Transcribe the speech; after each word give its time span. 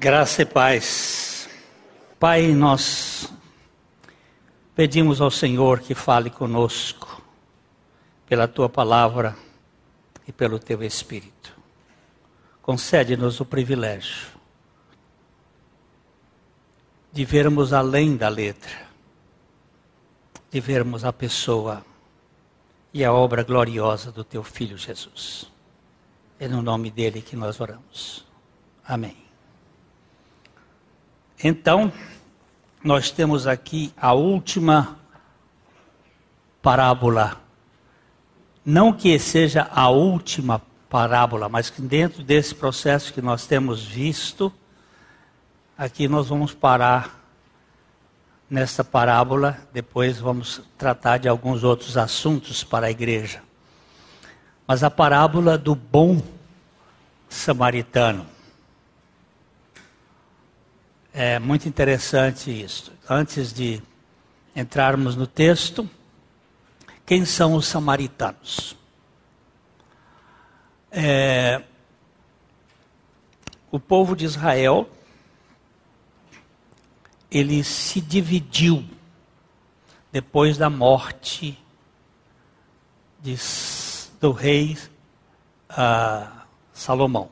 Graça 0.00 0.42
e 0.42 0.46
paz. 0.46 1.48
Pai, 2.20 2.52
nós 2.52 3.28
pedimos 4.72 5.20
ao 5.20 5.28
Senhor 5.28 5.80
que 5.80 5.92
fale 5.92 6.30
conosco 6.30 7.20
pela 8.24 8.46
tua 8.46 8.68
palavra 8.68 9.36
e 10.24 10.30
pelo 10.30 10.60
teu 10.60 10.84
Espírito. 10.84 11.52
Concede-nos 12.62 13.40
o 13.40 13.44
privilégio 13.44 14.28
de 17.12 17.24
vermos 17.24 17.72
além 17.72 18.16
da 18.16 18.28
letra, 18.28 18.86
de 20.48 20.60
vermos 20.60 21.04
a 21.04 21.12
pessoa 21.12 21.84
e 22.94 23.04
a 23.04 23.12
obra 23.12 23.42
gloriosa 23.42 24.12
do 24.12 24.22
teu 24.22 24.44
Filho 24.44 24.78
Jesus. 24.78 25.50
É 26.38 26.46
no 26.46 26.62
nome 26.62 26.88
dele 26.88 27.20
que 27.20 27.34
nós 27.34 27.60
oramos. 27.60 28.24
Amém. 28.84 29.27
Então, 31.42 31.92
nós 32.82 33.10
temos 33.12 33.46
aqui 33.46 33.92
a 33.96 34.12
última 34.12 34.98
parábola. 36.60 37.40
Não 38.64 38.92
que 38.92 39.16
seja 39.18 39.68
a 39.70 39.88
última 39.88 40.60
parábola, 40.90 41.48
mas 41.48 41.70
que 41.70 41.80
dentro 41.80 42.24
desse 42.24 42.54
processo 42.54 43.12
que 43.12 43.22
nós 43.22 43.46
temos 43.46 43.84
visto, 43.84 44.52
aqui 45.76 46.08
nós 46.08 46.28
vamos 46.28 46.54
parar 46.54 47.18
nessa 48.50 48.82
parábola, 48.82 49.58
depois 49.72 50.18
vamos 50.18 50.60
tratar 50.76 51.18
de 51.18 51.28
alguns 51.28 51.62
outros 51.62 51.96
assuntos 51.96 52.64
para 52.64 52.88
a 52.88 52.90
igreja. 52.90 53.42
Mas 54.66 54.82
a 54.82 54.90
parábola 54.90 55.56
do 55.56 55.74
bom 55.74 56.20
samaritano. 57.28 58.37
É 61.12 61.38
muito 61.38 61.68
interessante 61.68 62.50
isso. 62.50 62.92
Antes 63.08 63.52
de 63.52 63.82
entrarmos 64.54 65.16
no 65.16 65.26
texto, 65.26 65.88
quem 67.06 67.24
são 67.24 67.54
os 67.54 67.66
samaritanos? 67.66 68.76
É, 70.90 71.62
o 73.70 73.80
povo 73.80 74.14
de 74.14 74.24
Israel, 74.24 74.88
ele 77.30 77.64
se 77.64 78.00
dividiu 78.00 78.84
depois 80.12 80.56
da 80.56 80.70
morte 80.70 81.58
de, 83.20 83.36
do 84.20 84.32
rei 84.32 84.76
uh, 85.70 86.30
Salomão. 86.72 87.30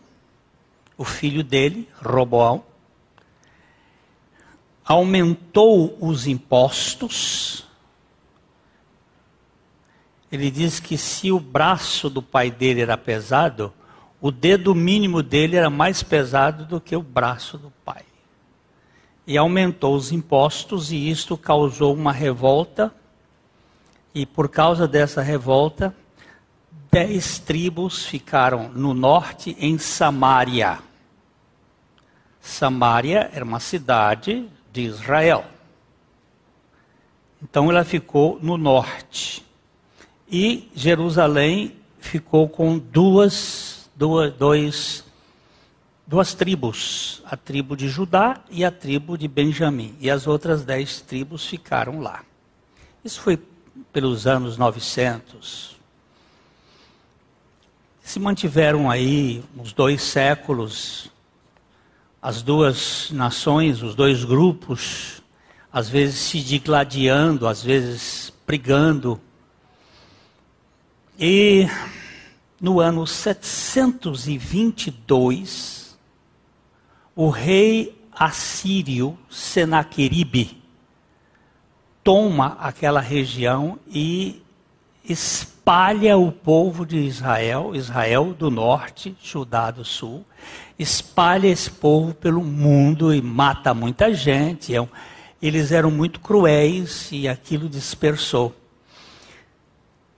O 0.97 1.05
filho 1.05 1.43
dele, 1.45 1.89
Roboão, 2.03 2.65
aumentou 4.87 5.99
os 6.01 6.29
impostos. 6.29 7.67
Ele 10.31 10.51
diz 10.51 10.79
que 10.79 10.97
se 10.97 11.33
o 11.33 11.41
braço 11.41 12.09
do 12.09 12.23
pai 12.23 12.51
dele 12.51 12.83
era 12.83 12.97
pesado, 12.97 13.73
o 14.21 14.31
dedo 14.31 14.75
mínimo 14.75 15.23
dele 15.23 15.57
era 15.57 15.69
mais 15.69 16.03
pesado 16.03 16.65
do 16.65 16.81
que 16.81 16.95
o 16.95 17.03
braço 17.03 17.59
do 17.59 17.73
pai. 17.85 18.05
E 19.27 19.37
aumentou 19.37 19.97
os 19.97 20.13
impostos, 20.13 20.93
e 20.93 21.11
isto 21.11 21.37
causou 21.37 21.93
uma 21.93 22.13
revolta. 22.13 22.95
E 24.15 24.25
por 24.25 24.49
causa 24.49 24.87
dessa 24.87 25.21
revolta, 25.21 25.95
dez 26.93 27.41
tribos 27.41 28.05
ficaram 28.07 28.69
no 28.69 28.95
norte, 28.95 29.57
em 29.59 29.79
Samaria. 29.79 30.79
Samaria 32.41 33.31
era 33.33 33.45
uma 33.45 33.59
cidade 33.59 34.49
de 34.77 34.83
Israel. 34.83 35.47
Então 37.43 37.71
ela 37.71 37.83
ficou 37.83 38.39
no 38.43 38.59
norte. 38.59 39.43
E 40.31 40.71
Jerusalém 40.75 41.77
ficou 41.99 42.47
com 42.47 42.79
duas, 42.79 43.89
duas, 43.97 44.35
dois, 44.35 45.05
duas 46.07 46.35
tribos, 46.35 47.23
a 47.25 47.39
tribo 47.39 47.75
de 47.75 47.89
Judá 47.89 48.43
e 48.51 48.67
a 48.67 48.71
tribo 48.71 49.17
de 49.17 49.27
Benjamim. 49.27 49.97
E 49.99 50.11
as 50.11 50.27
outras 50.27 50.63
dez 50.63 51.01
tribos 51.01 51.47
ficaram 51.47 52.01
lá. 52.01 52.23
Isso 53.03 53.21
foi 53.21 53.39
pelos 53.93 54.27
anos 54.27 54.59
900. 54.59 55.75
Se 58.03 58.21
mantiveram 58.21 58.91
aí 58.91 59.43
uns 59.57 59.73
dois 59.73 60.03
séculos 60.03 61.11
as 62.27 62.43
duas 62.43 63.11
nações, 63.13 63.83
os 63.85 63.95
dois 63.95 64.25
grupos, 64.25 65.23
às 65.73 65.89
vezes 65.89 66.17
se 66.17 66.41
digladiando, 66.41 67.47
às 67.47 67.63
vezes 67.63 68.33
brigando. 68.45 69.21
E 71.17 71.69
no 72.61 72.81
ano 72.81 73.07
722, 73.07 75.97
o 77.15 77.29
rei 77.29 77.97
assírio 78.11 79.17
Senaqueribe 79.31 80.61
toma 82.03 82.57
aquela 82.59 83.01
região 83.01 83.79
e 83.87 84.43
espalha 85.09 86.17
o 86.17 86.31
povo 86.31 86.85
de 86.85 86.99
Israel, 86.99 87.75
Israel 87.75 88.35
do 88.35 88.51
norte, 88.51 89.17
Judá 89.23 89.71
do 89.71 89.85
sul, 89.85 90.25
espalha 90.79 91.49
esse 91.49 91.71
povo 91.71 92.15
pelo 92.15 92.43
mundo 92.43 93.15
e 93.15 93.23
mata 93.23 93.73
muita 93.73 94.13
gente. 94.15 94.75
É 94.75 94.89
eles 95.41 95.71
eram 95.71 95.91
muito 95.91 96.21
cruéis 96.21 97.11
e 97.13 97.29
aquilo 97.29 97.69
dispersou. 97.69 98.55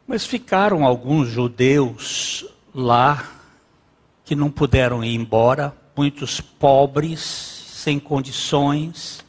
Mas 0.07 0.25
ficaram 0.25 0.85
alguns 0.85 1.29
judeus 1.29 2.47
lá 2.75 3.29
que 4.25 4.37
não 4.37 4.51
puderam 4.51 5.03
ir 5.03 5.15
embora, 5.15 5.75
muitos 5.97 6.41
pobres, 6.41 7.21
sem 7.21 7.99
condições, 7.99 9.25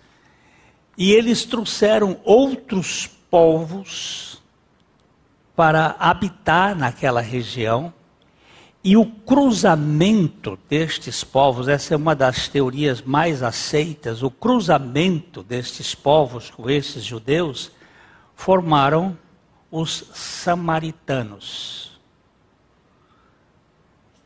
e 0.98 1.12
eles 1.12 1.46
trouxeram 1.46 2.19
outros 2.24 3.09
povos 3.30 4.29
para 5.59 5.97
habitar 6.00 6.74
naquela 6.74 7.20
região. 7.20 7.94
E 8.81 8.96
o 8.96 9.06
cruzamento 9.06 10.58
destes 10.70 11.22
povos, 11.22 11.68
essa 11.68 11.94
é 11.94 11.97
uma 11.97 12.16
das 12.16 12.47
teorias 12.47 13.02
mais 13.02 13.44
aceitas, 13.44 14.24
o 14.24 14.31
cruzamento 14.31 15.44
destes 15.44 15.94
povos 15.94 16.50
com 16.50 16.69
esses 16.69 17.03
judeus 17.03 17.74
formaram 18.38 19.18
os 19.69 20.06
samaritanos, 20.14 22.00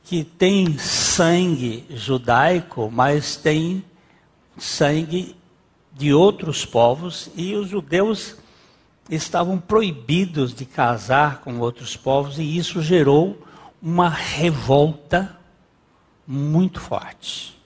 que 0.04 0.24
têm 0.24 0.78
sangue 0.78 1.84
judaico, 1.90 2.92
mas 2.94 3.38
têm 3.38 3.84
sangue 4.56 5.36
de 5.92 6.14
outros 6.14 6.64
povos, 6.64 7.32
e 7.36 7.56
os 7.56 7.70
judeus 7.70 8.38
estavam 9.10 9.58
proibidos 9.60 10.54
de 10.54 10.66
casar 10.66 11.42
com 11.42 11.60
outros 11.60 11.96
povos, 11.96 12.40
e 12.40 12.58
isso 12.58 12.82
gerou 12.82 13.46
uma 13.82 14.10
revolta 14.10 15.38
muito 16.26 16.80
forte. 16.80 17.60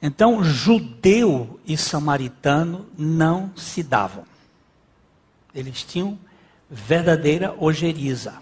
Então, 0.00 0.42
judeu 0.42 1.60
e 1.66 1.76
samaritano 1.76 2.86
não 2.96 3.52
se 3.56 3.82
davam. 3.82 4.24
Eles 5.54 5.82
tinham 5.82 6.18
verdadeira 6.68 7.54
ojeriza. 7.58 8.34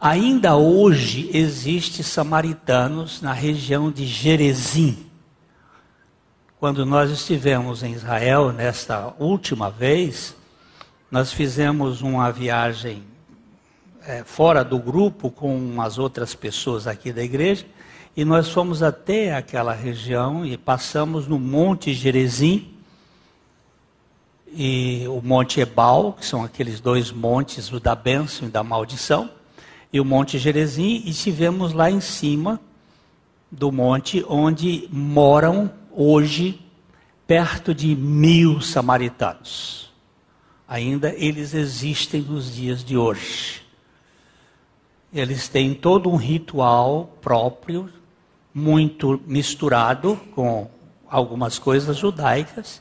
Ainda 0.00 0.56
hoje 0.56 1.30
existe 1.34 2.02
samaritanos 2.02 3.20
na 3.20 3.32
região 3.32 3.92
de 3.92 4.06
Jerezim. 4.06 5.09
Quando 6.60 6.84
nós 6.84 7.10
estivemos 7.10 7.82
em 7.82 7.94
Israel 7.94 8.52
nesta 8.52 9.14
última 9.18 9.70
vez, 9.70 10.36
nós 11.10 11.32
fizemos 11.32 12.02
uma 12.02 12.30
viagem 12.30 13.02
é, 14.06 14.22
fora 14.24 14.62
do 14.62 14.78
grupo 14.78 15.30
com 15.30 15.80
as 15.80 15.96
outras 15.96 16.34
pessoas 16.34 16.86
aqui 16.86 17.14
da 17.14 17.22
igreja 17.22 17.64
e 18.14 18.26
nós 18.26 18.50
fomos 18.50 18.82
até 18.82 19.34
aquela 19.34 19.72
região 19.72 20.44
e 20.44 20.58
passamos 20.58 21.26
no 21.26 21.38
Monte 21.38 21.94
Gerezim 21.94 22.74
e 24.52 25.06
o 25.08 25.22
Monte 25.22 25.62
Ebal, 25.62 26.12
que 26.12 26.26
são 26.26 26.44
aqueles 26.44 26.78
dois 26.78 27.10
montes, 27.10 27.72
o 27.72 27.80
da 27.80 27.94
bênção 27.94 28.46
e 28.46 28.50
da 28.50 28.62
maldição, 28.62 29.30
e 29.90 29.98
o 29.98 30.04
Monte 30.04 30.38
Gerezim, 30.38 31.02
e 31.06 31.08
estivemos 31.08 31.72
lá 31.72 31.90
em 31.90 32.02
cima 32.02 32.60
do 33.50 33.72
monte 33.72 34.22
onde 34.28 34.86
moram 34.92 35.79
hoje 35.92 36.60
perto 37.26 37.74
de 37.74 37.94
mil 37.94 38.60
samaritanos. 38.60 39.92
Ainda 40.66 41.12
eles 41.14 41.54
existem 41.54 42.22
nos 42.22 42.54
dias 42.54 42.84
de 42.84 42.96
hoje. 42.96 43.62
Eles 45.12 45.48
têm 45.48 45.74
todo 45.74 46.10
um 46.10 46.16
ritual 46.16 47.16
próprio 47.20 47.90
muito 48.54 49.20
misturado 49.26 50.16
com 50.34 50.70
algumas 51.08 51.58
coisas 51.58 51.96
judaicas. 51.96 52.80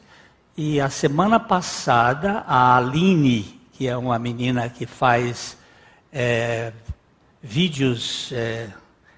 E 0.55 0.79
a 0.79 0.89
semana 0.89 1.39
passada, 1.39 2.43
a 2.47 2.77
Aline, 2.77 3.59
que 3.73 3.87
é 3.87 3.95
uma 3.95 4.19
menina 4.19 4.69
que 4.69 4.85
faz 4.85 5.57
é, 6.11 6.73
vídeos, 7.41 8.31
é, 8.31 8.69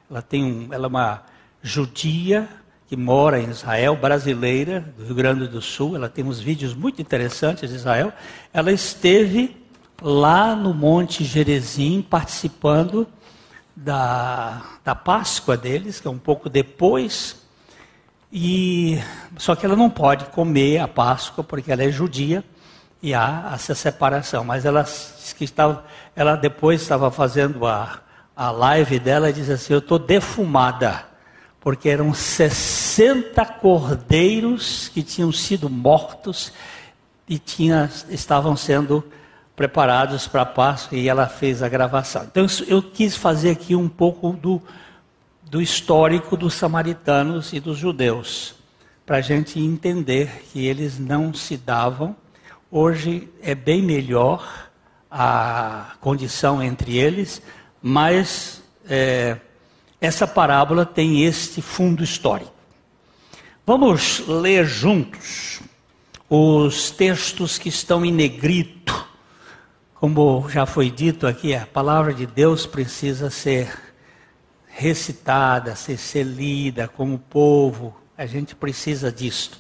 ela 0.10 0.22
tem 0.22 0.44
um, 0.44 0.74
ela 0.74 0.86
é 0.86 0.88
uma 0.88 1.24
judia 1.62 2.48
que 2.92 2.98
mora 2.98 3.40
em 3.40 3.50
Israel, 3.50 3.96
brasileira, 3.96 4.82
do 4.98 5.06
Rio 5.06 5.16
Grande 5.16 5.48
do 5.48 5.62
Sul, 5.62 5.96
ela 5.96 6.10
tem 6.10 6.26
uns 6.26 6.42
vídeos 6.42 6.74
muito 6.74 7.02
interessantes 7.02 7.70
de 7.70 7.76
Israel. 7.78 8.12
Ela 8.52 8.70
esteve 8.70 9.56
lá 10.02 10.58
no 10.58 10.74
Monte 10.74 11.24
Gerezim 11.24 12.02
participando 12.02 13.08
da, 13.74 14.62
da 14.84 14.94
Páscoa 14.94 15.56
deles, 15.56 16.02
que 16.02 16.08
é 16.10 16.12
um 16.12 16.18
pouco 16.18 16.50
depois. 16.50 17.38
E 18.30 19.00
só 19.38 19.56
que 19.56 19.66
ela 19.66 19.78
não 19.78 19.90
pode 19.90 20.26
comer 20.26 20.80
a 20.80 20.88
Páscoa 20.90 21.46
porque 21.46 21.72
ela 21.72 21.86
é 21.86 21.90
judia 21.90 22.44
e 23.02 23.14
há 23.14 23.52
essa 23.54 23.74
separação. 23.74 24.44
Mas 24.44 24.66
ela 24.66 24.84
que 25.38 25.46
estava, 25.46 25.86
ela 26.14 26.36
depois 26.36 26.82
estava 26.82 27.10
fazendo 27.10 27.66
a, 27.66 28.02
a 28.36 28.52
live 28.52 29.00
dela 29.00 29.30
e 29.30 29.34
diz 29.34 29.50
assim: 29.50 29.72
eu 29.72 29.80
estou 29.80 29.98
defumada 29.98 31.10
porque 31.62 31.88
eram 31.88 32.12
60 32.12 33.46
cordeiros 33.46 34.90
que 34.90 35.04
tinham 35.04 35.32
sido 35.32 35.70
mortos 35.70 36.52
e 37.30 37.38
tinha, 37.38 37.90
estavam 38.10 38.58
sendo 38.58 39.04
preparados 39.56 40.28
para 40.28 40.42
a 40.42 40.46
Páscoa 40.46 40.98
e 40.98 41.08
ela 41.08 41.28
fez 41.28 41.62
a 41.62 41.70
gravação. 41.70 42.24
Então 42.24 42.48
eu 42.68 42.82
quis 42.82 43.16
fazer 43.16 43.52
aqui 43.52 43.76
um 43.76 43.88
pouco 43.88 44.34
do, 44.34 44.60
do 45.44 45.62
histórico 45.62 46.36
dos 46.36 46.56
samaritanos 46.56 47.54
e 47.54 47.60
dos 47.60 47.78
judeus, 47.78 48.56
para 49.06 49.18
a 49.18 49.22
gente 49.22 49.60
entender 49.60 50.46
que 50.52 50.66
eles 50.66 50.98
não 50.98 51.32
se 51.32 51.58
davam. 51.58 52.16
Hoje 52.72 53.30
é 53.40 53.54
bem 53.54 53.84
melhor 53.84 54.68
a 55.12 55.94
condição 56.02 56.64
entre 56.64 56.98
eles, 56.98 57.40
mas 57.84 58.64
é, 58.90 59.38
essa 60.02 60.28
parábola 60.28 60.86
tem 60.86 61.24
este 61.24 61.62
fundo 61.62 62.04
histórico. 62.04 62.52
Vamos 63.66 64.28
ler 64.28 64.66
juntos 64.66 65.62
os 66.28 66.92
textos 66.92 67.58
que 67.58 67.70
estão 67.70 68.04
em 68.04 68.12
negrito 68.12 68.82
como 70.02 70.50
já 70.50 70.66
foi 70.66 70.90
dito 70.90 71.28
aqui, 71.28 71.54
a 71.54 71.68
palavra 71.68 72.12
de 72.12 72.26
Deus 72.26 72.66
precisa 72.66 73.30
ser 73.30 73.72
recitada, 74.66 75.76
ser, 75.76 75.96
ser 75.96 76.24
lida 76.24 76.88
como 76.88 77.20
povo. 77.20 77.96
A 78.18 78.26
gente 78.26 78.56
precisa 78.56 79.12
disto. 79.12 79.60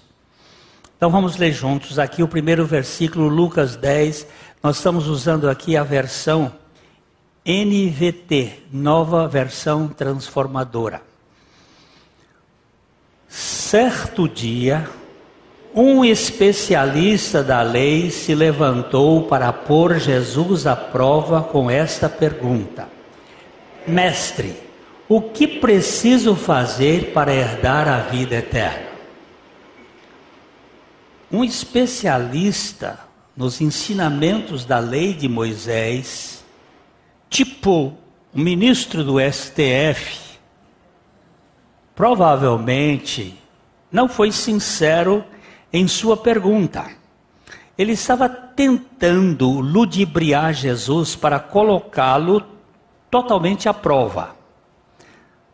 Então 0.97 1.11
vamos 1.11 1.37
ler 1.37 1.51
juntos 1.51 1.99
aqui 1.99 2.23
o 2.23 2.27
primeiro 2.27 2.65
versículo, 2.65 3.27
Lucas 3.27 3.75
10. 3.75 4.25
Nós 4.63 4.77
estamos 4.77 5.07
usando 5.07 5.47
aqui 5.47 5.77
a 5.77 5.83
versão 5.83 6.51
NVT, 7.45 8.65
nova 8.71 9.27
versão 9.27 9.87
transformadora. 9.87 11.01
Certo 13.27 14.27
dia, 14.27 14.87
um 15.73 16.05
especialista 16.05 17.41
da 17.41 17.61
lei 17.63 18.11
se 18.11 18.35
levantou 18.35 19.23
para 19.23 19.51
pôr 19.51 19.99
Jesus 19.99 20.67
à 20.67 20.75
prova 20.75 21.41
com 21.41 21.71
esta 21.71 22.07
pergunta: 22.07 22.87
Mestre, 23.87 24.55
o 25.09 25.21
que 25.21 25.47
preciso 25.47 26.35
fazer 26.35 27.11
para 27.11 27.33
herdar 27.33 27.87
a 27.87 27.99
vida 27.99 28.35
eterna? 28.35 28.91
Um 31.31 31.43
especialista 31.43 32.99
nos 33.35 33.61
ensinamentos 33.61 34.65
da 34.65 34.79
lei 34.79 35.13
de 35.13 35.27
Moisés, 35.27 36.40
tipo 37.31 37.93
o 38.33 38.39
ministro 38.39 39.03
do 39.03 39.15
STF, 39.19 40.37
provavelmente 41.95 43.35
não 43.89 44.07
foi 44.07 44.31
sincero 44.31 45.23
em 45.71 45.87
sua 45.87 46.17
pergunta. 46.17 46.91
Ele 47.77 47.93
estava 47.93 48.27
tentando 48.27 49.49
ludibriar 49.49 50.53
Jesus 50.53 51.15
para 51.15 51.39
colocá-lo 51.39 52.43
totalmente 53.09 53.67
à 53.67 53.73
prova. 53.73 54.35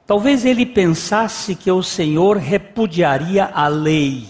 Talvez 0.05 0.45
ele 0.45 0.65
pensasse 0.65 1.55
que 1.55 1.71
o 1.71 1.83
Senhor 1.83 2.37
repudiaria 2.37 3.45
a 3.45 3.67
lei. 3.67 4.27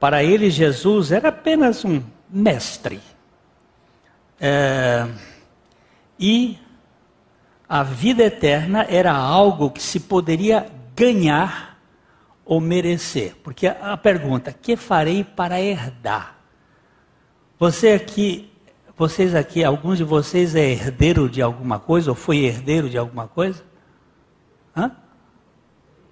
Para 0.00 0.24
ele, 0.24 0.50
Jesus 0.50 1.12
era 1.12 1.28
apenas 1.28 1.84
um 1.84 2.02
mestre. 2.28 3.00
É, 4.40 5.06
e 6.18 6.58
a 7.68 7.82
vida 7.82 8.22
eterna 8.24 8.86
era 8.88 9.12
algo 9.12 9.70
que 9.70 9.82
se 9.82 10.00
poderia 10.00 10.70
ganhar 10.94 11.78
ou 12.44 12.60
merecer? 12.60 13.34
Porque 13.42 13.66
a 13.66 13.96
pergunta, 13.96 14.52
que 14.52 14.76
farei 14.76 15.24
para 15.24 15.60
herdar? 15.60 16.38
Você 17.58 17.90
aqui, 17.90 18.52
vocês 18.96 19.34
aqui, 19.34 19.64
alguns 19.64 19.98
de 19.98 20.04
vocês 20.04 20.54
é 20.54 20.70
herdeiro 20.70 21.28
de 21.28 21.42
alguma 21.42 21.78
coisa 21.78 22.10
ou 22.10 22.14
foi 22.14 22.38
herdeiro 22.38 22.88
de 22.88 22.98
alguma 22.98 23.26
coisa? 23.26 23.62
Hã? 24.76 24.90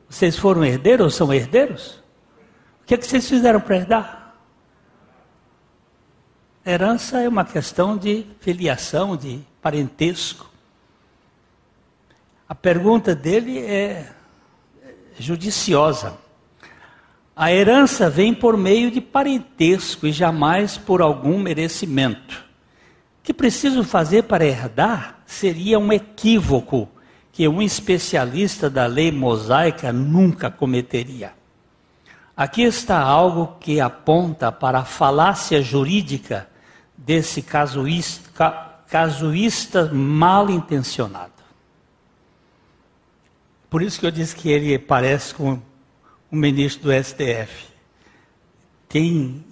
Vocês 0.08 0.36
foram 0.36 0.64
herdeiros 0.64 1.04
ou 1.04 1.10
são 1.10 1.32
herdeiros? 1.32 2.02
O 2.82 2.86
que 2.86 2.94
é 2.94 2.96
que 2.96 3.06
vocês 3.06 3.28
fizeram 3.28 3.60
para 3.60 3.76
herdar? 3.76 4.34
Herança 6.64 7.20
é 7.20 7.28
uma 7.28 7.44
questão 7.44 7.96
de 7.96 8.26
filiação, 8.40 9.16
de 9.16 9.44
parentesco. 9.62 10.50
A 12.48 12.54
pergunta 12.54 13.14
dele 13.14 13.58
é 13.60 14.12
judiciosa. 15.18 16.18
A 17.34 17.50
herança 17.52 18.10
vem 18.10 18.34
por 18.34 18.56
meio 18.56 18.90
de 18.90 19.00
parentesco 19.00 20.06
e 20.06 20.12
jamais 20.12 20.76
por 20.76 21.00
algum 21.00 21.38
merecimento. 21.38 22.44
O 23.20 23.22
que 23.22 23.32
preciso 23.32 23.84
fazer 23.84 24.24
para 24.24 24.44
herdar 24.44 25.22
seria 25.24 25.78
um 25.78 25.92
equívoco 25.92 26.88
que 27.30 27.48
um 27.48 27.62
especialista 27.62 28.68
da 28.68 28.84
lei 28.84 29.10
mosaica 29.10 29.92
nunca 29.92 30.50
cometeria. 30.50 31.32
Aqui 32.36 32.62
está 32.62 32.98
algo 33.00 33.56
que 33.60 33.80
aponta 33.80 34.50
para 34.50 34.80
a 34.80 34.84
falácia 34.84 35.62
jurídica 35.62 36.48
desse 36.96 37.40
casuísta, 37.40 38.71
casuísta 38.92 39.86
mal 39.90 40.50
intencionado. 40.50 41.32
Por 43.70 43.80
isso 43.80 43.98
que 43.98 44.04
eu 44.04 44.10
disse 44.10 44.36
que 44.36 44.50
ele 44.50 44.78
parece 44.78 45.34
com 45.34 45.58
o 46.30 46.36
ministro 46.36 46.82
do 46.82 46.92
STF. 47.02 47.68
Tem, 48.90 49.42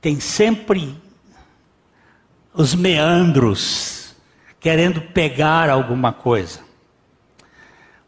tem 0.00 0.18
sempre 0.18 1.00
os 2.52 2.74
meandros, 2.74 4.16
querendo 4.58 5.00
pegar 5.00 5.70
alguma 5.70 6.12
coisa. 6.12 6.58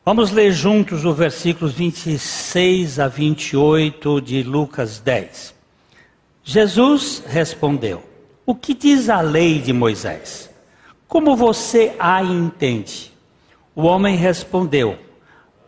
Vamos 0.04 0.32
ler 0.32 0.50
juntos 0.50 1.04
o 1.04 1.14
versículos 1.14 1.72
26 1.72 2.98
a 2.98 3.06
28 3.06 4.20
de 4.20 4.42
Lucas 4.42 4.98
10. 4.98 5.54
Jesus 6.42 7.22
respondeu: 7.28 8.02
O 8.44 8.56
que 8.56 8.74
diz 8.74 9.08
a 9.08 9.20
lei 9.20 9.60
de 9.60 9.72
Moisés? 9.72 10.49
Como 11.10 11.34
você 11.34 11.96
a 11.98 12.22
entende? 12.22 13.12
O 13.74 13.82
homem 13.82 14.14
respondeu: 14.14 14.96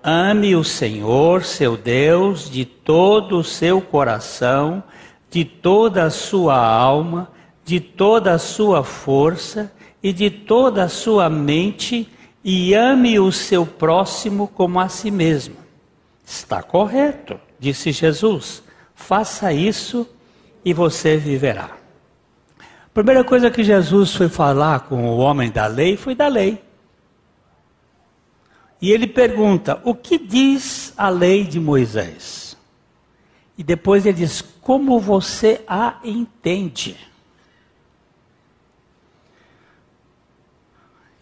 Ame 0.01 0.55
o 0.55 0.63
Senhor, 0.63 1.43
seu 1.43 1.77
Deus, 1.77 2.49
de 2.49 2.65
todo 2.65 3.39
o 3.39 3.43
seu 3.43 3.81
coração, 3.81 4.85
de 5.29 5.45
toda 5.45 6.05
a 6.05 6.11
sua 6.11 6.57
alma, 6.57 7.29
de 7.65 7.81
toda 7.81 8.35
a 8.35 8.39
sua 8.39 8.85
força 8.85 9.73
e 10.01 10.13
de 10.13 10.31
toda 10.31 10.85
a 10.85 10.89
sua 10.89 11.29
mente, 11.29 12.09
e 12.45 12.73
ame 12.73 13.19
o 13.19 13.33
seu 13.33 13.67
próximo 13.67 14.47
como 14.47 14.79
a 14.79 14.89
si 14.89 15.11
mesmo. 15.11 15.57
Está 16.25 16.63
correto, 16.63 17.37
disse 17.59 17.91
Jesus. 17.91 18.63
Faça 18.95 19.53
isso 19.53 20.09
e 20.65 20.73
você 20.73 21.17
viverá. 21.17 21.82
A 22.93 22.95
primeira 22.95 23.25
coisa 23.25 23.51
que 23.51 23.65
Jesus 23.65 24.15
foi 24.15 24.29
falar 24.29 24.81
com 24.81 25.07
o 25.09 25.17
homem 25.17 25.51
da 25.51 25.67
lei 25.67 25.97
foi 25.97 26.15
da 26.15 26.29
lei. 26.29 26.63
E 28.83 28.91
ele 28.91 29.07
pergunta: 29.07 29.81
o 29.83 29.95
que 29.95 30.19
diz 30.19 30.93
a 30.95 31.09
lei 31.09 31.43
de 31.45 31.59
Moisés? 31.59 32.55
E 33.57 33.63
depois 33.65 34.05
ele 34.05 34.19
diz: 34.19 34.43
como 34.61 35.01
você 35.01 35.65
a 35.67 36.01
entende? 36.05 36.99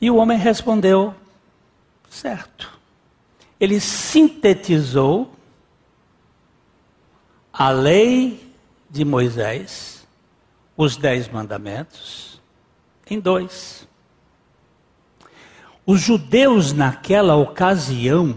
E 0.01 0.11
o 0.11 0.17
homem 0.17 0.37
respondeu: 0.37 1.15
certo. 2.09 2.81
ele 3.61 3.79
sintetizou 3.79 5.31
a 7.53 7.71
lei 7.71 8.53
de 8.89 9.05
Moisés, 9.05 10.00
os 10.83 10.97
dez 10.97 11.29
mandamentos, 11.29 12.41
em 13.07 13.21
dois. 13.21 13.87
Os 15.85 16.01
judeus 16.01 16.73
naquela 16.73 17.37
ocasião, 17.37 18.35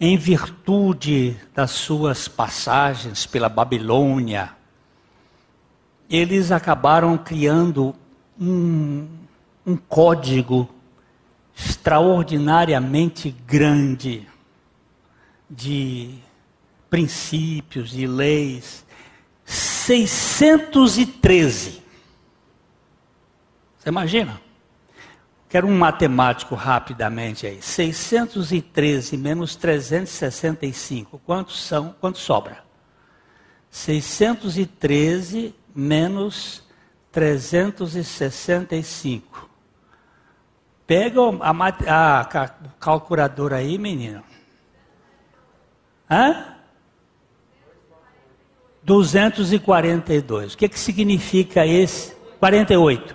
em 0.00 0.16
virtude 0.16 1.36
das 1.54 1.72
suas 1.72 2.28
passagens 2.28 3.26
pela 3.26 3.50
Babilônia, 3.50 4.56
eles 6.08 6.50
acabaram 6.50 7.18
criando 7.18 7.94
um, 8.40 9.06
um 9.66 9.76
código 9.76 10.66
extraordinariamente 11.54 13.30
grande 13.46 14.26
de 15.48 16.14
princípios, 16.88 17.90
de 17.90 18.06
leis. 18.06 18.88
613. 19.50 21.82
Você 23.78 23.88
imagina? 23.88 24.40
Quero 25.48 25.66
um 25.66 25.76
matemático 25.76 26.54
rapidamente 26.54 27.44
aí. 27.46 27.60
613 27.60 29.16
menos 29.16 29.56
365. 29.56 31.20
Quantos 31.26 31.60
são? 31.60 31.92
Quanto 32.00 32.18
sobra? 32.18 32.62
613 33.68 35.52
menos 35.74 36.62
365. 37.10 39.50
Pega 40.86 41.20
a, 41.40 41.50
a, 41.50 42.20
a 42.20 42.24
calculadora 42.78 43.56
aí, 43.56 43.76
menino. 43.78 44.22
Hã? 46.08 46.49
242. 48.90 50.54
O 50.54 50.58
que, 50.58 50.68
que 50.68 50.78
significa 50.78 51.64
esse? 51.64 52.16
48. 52.40 53.14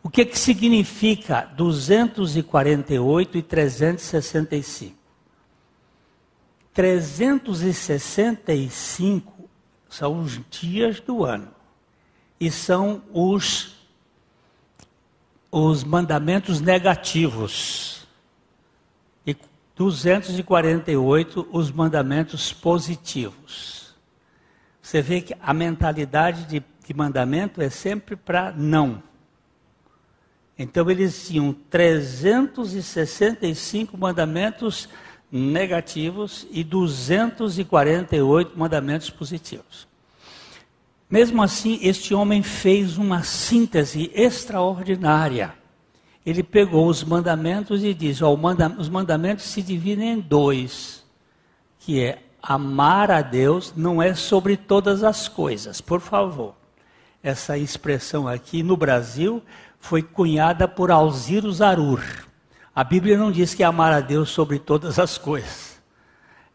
O 0.00 0.08
que, 0.08 0.24
que 0.24 0.38
significa 0.38 1.50
248 1.56 3.36
e 3.36 3.42
365? 3.42 4.96
365 6.72 9.50
são 9.88 10.20
os 10.20 10.40
dias 10.48 11.00
do 11.00 11.24
ano 11.24 11.48
e 12.38 12.48
são 12.48 13.02
os, 13.12 13.74
os 15.50 15.82
mandamentos 15.82 16.60
negativos. 16.60 18.06
E 19.26 19.36
248 19.74 21.48
os 21.50 21.72
mandamentos 21.72 22.52
positivos. 22.52 23.87
Você 24.88 25.02
vê 25.02 25.20
que 25.20 25.36
a 25.42 25.52
mentalidade 25.52 26.46
de, 26.46 26.62
de 26.86 26.94
mandamento 26.94 27.60
é 27.60 27.68
sempre 27.68 28.16
para 28.16 28.50
não. 28.52 29.02
Então 30.58 30.90
eles 30.90 31.28
tinham 31.28 31.54
365 31.68 33.98
mandamentos 33.98 34.88
negativos 35.30 36.46
e 36.50 36.64
248 36.64 38.58
mandamentos 38.58 39.10
positivos. 39.10 39.86
Mesmo 41.10 41.42
assim, 41.42 41.78
este 41.82 42.14
homem 42.14 42.42
fez 42.42 42.96
uma 42.96 43.22
síntese 43.22 44.10
extraordinária. 44.14 45.52
Ele 46.24 46.42
pegou 46.42 46.88
os 46.88 47.04
mandamentos 47.04 47.84
e 47.84 47.92
diz: 47.92 48.22
ó, 48.22 48.34
manda, 48.34 48.74
os 48.78 48.88
mandamentos 48.88 49.44
se 49.44 49.60
dividem 49.60 50.12
em 50.12 50.18
dois, 50.18 51.04
que 51.78 52.00
é 52.00 52.22
amar 52.42 53.10
a 53.10 53.22
Deus 53.22 53.72
não 53.76 54.02
é 54.02 54.14
sobre 54.14 54.56
todas 54.56 55.02
as 55.02 55.28
coisas. 55.28 55.80
Por 55.80 56.00
favor, 56.00 56.54
essa 57.22 57.58
expressão 57.58 58.28
aqui 58.28 58.62
no 58.62 58.76
Brasil 58.76 59.42
foi 59.80 60.02
cunhada 60.02 60.66
por 60.66 60.90
Alziro 60.90 61.52
Zarur. 61.52 62.02
A 62.74 62.84
Bíblia 62.84 63.18
não 63.18 63.32
diz 63.32 63.54
que 63.54 63.62
é 63.62 63.66
amar 63.66 63.92
a 63.92 64.00
Deus 64.00 64.30
sobre 64.30 64.58
todas 64.58 64.98
as 64.98 65.18
coisas. 65.18 65.78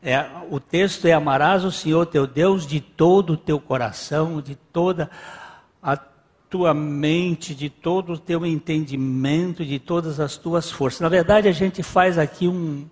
É, 0.02 0.26
o 0.50 0.60
texto 0.60 1.06
é: 1.06 1.14
Amarás 1.14 1.64
o 1.64 1.72
Senhor 1.72 2.06
teu 2.06 2.28
Deus 2.28 2.68
de 2.68 2.82
todo 2.82 3.34
o 3.34 3.38
teu 3.38 3.60
coração, 3.60 4.42
de 4.42 4.56
toda 4.56 5.10
a 5.82 5.98
tua 6.50 6.74
mente, 6.74 7.56
de 7.56 7.70
todo 7.70 8.14
o 8.14 8.18
teu 8.18 8.46
entendimento, 8.46 9.66
de 9.66 9.80
todas 9.80 10.20
as 10.20 10.36
tuas 10.38 10.70
forças. 10.70 11.00
Na 11.00 11.10
verdade, 11.10 11.48
a 11.48 11.54
gente 11.54 11.82
faz 11.82 12.18
aqui 12.18 12.48
um, 12.48 12.86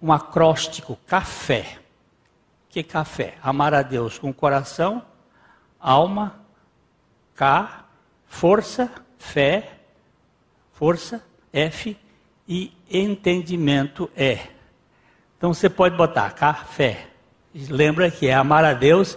um 0.00 0.12
acróstico: 0.12 0.98
café. 1.06 1.78
Que 2.70 2.82
café? 2.82 3.34
Amar 3.42 3.72
a 3.72 3.82
Deus 3.82 4.18
com 4.18 4.32
coração, 4.32 5.02
alma, 5.80 6.40
K, 7.34 7.84
força, 8.26 8.90
fé, 9.18 9.70
força, 10.72 11.22
F 11.52 11.96
e 12.46 12.72
entendimento, 12.90 14.10
E. 14.16 14.38
Então 15.36 15.54
você 15.54 15.68
pode 15.68 15.96
botar 15.96 16.30
café. 16.32 17.06
Lembra 17.54 18.10
que 18.10 18.26
é 18.26 18.34
amar 18.34 18.64
a 18.64 18.74
Deus 18.74 19.16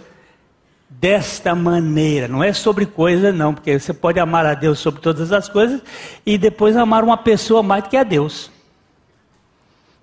desta 0.88 1.54
maneira. 1.54 2.28
Não 2.28 2.42
é 2.42 2.52
sobre 2.52 2.86
coisa, 2.86 3.32
não, 3.32 3.54
porque 3.54 3.78
você 3.78 3.92
pode 3.92 4.18
amar 4.18 4.46
a 4.46 4.54
Deus 4.54 4.78
sobre 4.78 5.00
todas 5.00 5.32
as 5.32 5.48
coisas 5.48 5.80
e 6.24 6.38
depois 6.38 6.76
amar 6.76 7.04
uma 7.04 7.16
pessoa 7.16 7.62
mais 7.62 7.84
do 7.84 7.90
que 7.90 7.96
a 7.96 8.04
Deus. 8.04 8.50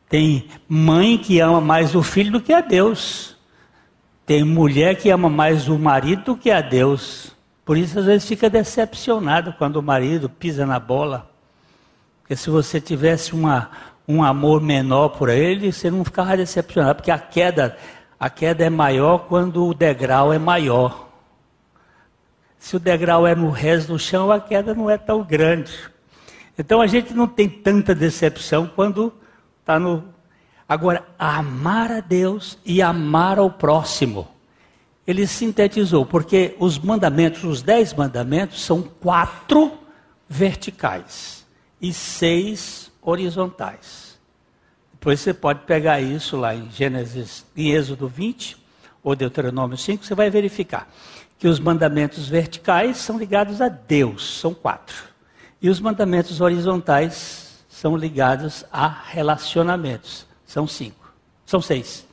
Tem 0.07 0.49
mãe 0.67 1.17
que 1.17 1.39
ama 1.39 1.61
mais 1.61 1.95
o 1.95 2.01
filho 2.01 2.31
do 2.31 2.41
que 2.41 2.51
a 2.51 2.61
Deus. 2.61 3.37
Tem 4.29 4.43
mulher 4.43 4.95
que 4.95 5.09
ama 5.09 5.27
mais 5.27 5.67
o 5.67 5.79
marido 5.79 6.23
do 6.23 6.37
que 6.37 6.51
a 6.51 6.61
Deus. 6.61 7.35
Por 7.65 7.75
isso, 7.75 7.97
às 7.97 8.05
vezes, 8.05 8.27
fica 8.27 8.47
decepcionado 8.47 9.55
quando 9.57 9.77
o 9.77 9.81
marido 9.81 10.29
pisa 10.29 10.67
na 10.67 10.79
bola. 10.79 11.27
Porque 12.21 12.35
se 12.35 12.47
você 12.51 12.79
tivesse 12.79 13.33
uma, 13.33 13.71
um 14.07 14.23
amor 14.23 14.61
menor 14.61 15.09
por 15.09 15.29
ele, 15.29 15.73
você 15.73 15.89
não 15.89 16.05
ficava 16.05 16.37
decepcionado, 16.37 16.97
porque 16.97 17.09
a 17.09 17.17
queda, 17.17 17.75
a 18.19 18.29
queda 18.29 18.63
é 18.63 18.69
maior 18.69 19.25
quando 19.27 19.65
o 19.65 19.73
degrau 19.73 20.31
é 20.31 20.37
maior. 20.37 21.09
Se 22.59 22.75
o 22.75 22.79
degrau 22.79 23.25
é 23.25 23.33
no 23.33 23.49
resto 23.49 23.93
do 23.93 23.97
chão, 23.97 24.31
a 24.31 24.39
queda 24.39 24.75
não 24.75 24.91
é 24.91 24.97
tão 24.99 25.23
grande. 25.23 25.73
Então 26.55 26.79
a 26.81 26.85
gente 26.85 27.15
não 27.15 27.27
tem 27.27 27.49
tanta 27.49 27.95
decepção 27.95 28.67
quando 28.67 29.11
está 29.59 29.79
no. 29.79 30.03
Agora, 30.69 31.03
amar 31.17 31.91
a 31.91 31.99
Deus 31.99 32.59
e 32.63 32.79
amar 32.79 33.39
ao 33.39 33.49
próximo. 33.49 34.27
Ele 35.07 35.25
sintetizou, 35.25 36.05
porque 36.05 36.55
os 36.59 36.77
mandamentos, 36.77 37.43
os 37.43 37.63
dez 37.63 37.91
mandamentos, 37.91 38.61
são 38.61 38.83
quatro 38.83 39.71
verticais 40.29 41.43
e 41.81 41.91
seis 41.91 42.91
horizontais. 43.01 44.19
Depois 44.93 45.19
você 45.19 45.33
pode 45.33 45.61
pegar 45.61 46.01
isso 46.01 46.37
lá 46.37 46.53
em 46.53 46.69
Gênesis, 46.69 47.43
em 47.57 47.71
Êxodo 47.71 48.07
20 48.07 48.55
ou 49.03 49.15
Deuteronômio 49.15 49.77
5, 49.77 50.05
você 50.05 50.13
vai 50.13 50.29
verificar 50.29 50.87
que 51.39 51.47
os 51.47 51.59
mandamentos 51.59 52.27
verticais 52.27 52.97
são 52.97 53.17
ligados 53.17 53.61
a 53.61 53.69
Deus, 53.69 54.39
são 54.39 54.53
quatro. 54.53 55.05
E 55.61 55.69
os 55.69 55.79
mandamentos 55.79 56.41
horizontais 56.41 57.63
são 57.69 57.95
ligados 57.95 58.65
a 58.71 58.87
relacionamentos, 58.87 60.27
são 60.49 60.65
cinco, 60.65 61.13
são 61.45 61.61
seis. 61.61 62.03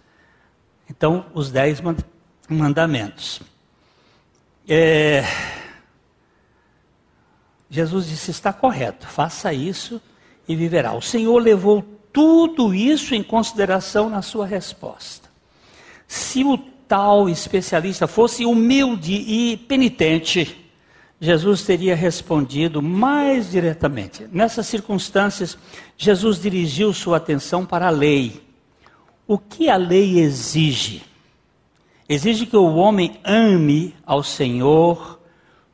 Então, 0.91 1.25
os 1.33 1.51
dez 1.51 1.81
mandamentos. 2.51 3.41
É... 4.69 5.25
Jesus 7.71 8.07
disse: 8.07 8.31
está 8.31 8.53
correto, 8.53 9.07
faça 9.07 9.55
isso 9.55 10.03
e 10.47 10.55
viverá. 10.55 10.93
O 10.93 11.01
Senhor 11.01 11.39
levou 11.39 11.83
tudo 12.13 12.75
isso 12.75 13.15
em 13.15 13.23
consideração 13.23 14.11
na 14.11 14.21
sua 14.21 14.45
resposta. 14.45 15.31
Se 16.07 16.45
o 16.45 16.59
tal 16.59 17.31
especialista 17.31 18.07
fosse 18.07 18.45
humilde 18.45 19.15
e 19.15 19.57
penitente, 19.57 20.66
Jesus 21.21 21.63
teria 21.63 21.97
respondido 21.97 22.83
mais 22.83 23.51
diretamente. 23.51 24.29
Nessas 24.31 24.67
circunstâncias, 24.67 25.57
Jesus 25.97 26.41
dirigiu 26.41 26.93
sua 26.93 27.17
atenção 27.17 27.65
para 27.65 27.87
a 27.87 27.91
lei. 27.91 28.43
O 29.27 29.39
que 29.39 29.69
a 29.71 29.77
lei 29.77 30.19
exige? 30.21 31.03
Exige 32.09 32.47
que 32.47 32.57
o 32.57 32.75
homem 32.77 33.19
ame 33.25 33.95
ao 34.05 34.23
Senhor 34.23 35.19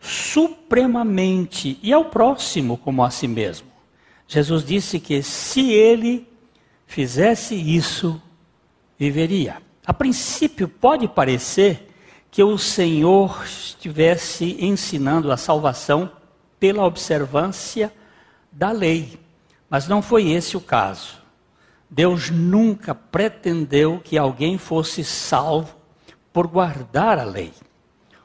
supremamente 0.00 1.78
e 1.82 1.92
ao 1.92 2.06
próximo 2.06 2.76
como 2.78 3.04
a 3.04 3.10
si 3.10 3.28
mesmo. 3.28 3.68
Jesus 4.26 4.64
disse 4.64 4.98
que 4.98 5.22
se 5.22 5.72
ele 5.72 6.26
fizesse 6.86 7.54
isso, 7.54 8.20
viveria. 8.98 9.56
A 9.84 9.92
princípio, 9.92 10.68
pode 10.68 11.08
parecer 11.08 11.91
que 12.32 12.42
o 12.42 12.56
Senhor 12.56 13.44
estivesse 13.44 14.56
ensinando 14.58 15.30
a 15.30 15.36
salvação 15.36 16.10
pela 16.58 16.82
observância 16.86 17.92
da 18.50 18.72
lei, 18.72 19.20
mas 19.68 19.86
não 19.86 20.00
foi 20.00 20.30
esse 20.30 20.56
o 20.56 20.60
caso. 20.60 21.18
Deus 21.90 22.30
nunca 22.30 22.94
pretendeu 22.94 24.00
que 24.02 24.16
alguém 24.16 24.56
fosse 24.56 25.04
salvo 25.04 25.76
por 26.32 26.46
guardar 26.46 27.18
a 27.18 27.24
lei. 27.24 27.52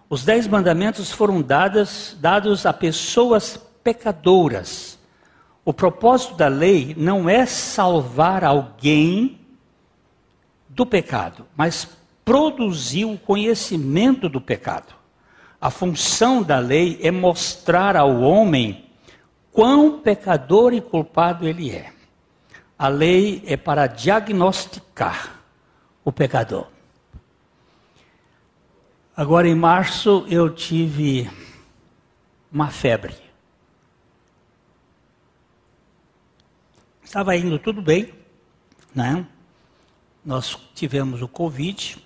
Os 0.09 0.23
dez 0.23 0.47
mandamentos 0.47 1.11
foram 1.11 1.41
dados, 1.41 2.15
dados 2.21 2.65
a 2.65 2.71
pessoas 2.71 3.59
pecadoras. 3.83 4.97
O 5.65 5.73
propósito 5.73 6.35
da 6.35 6.47
lei 6.47 6.95
não 6.97 7.27
é 7.27 7.45
salvar 7.45 8.45
alguém 8.45 9.41
do 10.69 10.85
pecado, 10.85 11.45
mas 11.57 11.96
produzir 12.27 13.05
o 13.05 13.17
conhecimento 13.17 14.27
do 14.27 14.41
pecado. 14.41 14.93
A 15.61 15.71
função 15.71 16.43
da 16.43 16.59
lei 16.59 16.99
é 17.01 17.09
mostrar 17.09 17.95
ao 17.95 18.19
homem 18.19 18.85
quão 19.49 20.01
pecador 20.01 20.73
e 20.73 20.81
culpado 20.81 21.47
ele 21.47 21.71
é. 21.71 21.93
A 22.77 22.89
lei 22.89 23.41
é 23.45 23.55
para 23.55 23.87
diagnosticar 23.87 25.39
o 26.03 26.11
pecador. 26.11 26.67
Agora, 29.15 29.47
em 29.47 29.55
março, 29.55 30.25
eu 30.29 30.53
tive 30.53 31.31
uma 32.51 32.69
febre. 32.69 33.15
Estava 37.01 37.37
indo 37.37 37.57
tudo 37.57 37.81
bem, 37.81 38.13
né? 38.93 39.25
Nós 40.25 40.59
tivemos 40.75 41.21
o 41.21 41.27
Covid. 41.29 42.05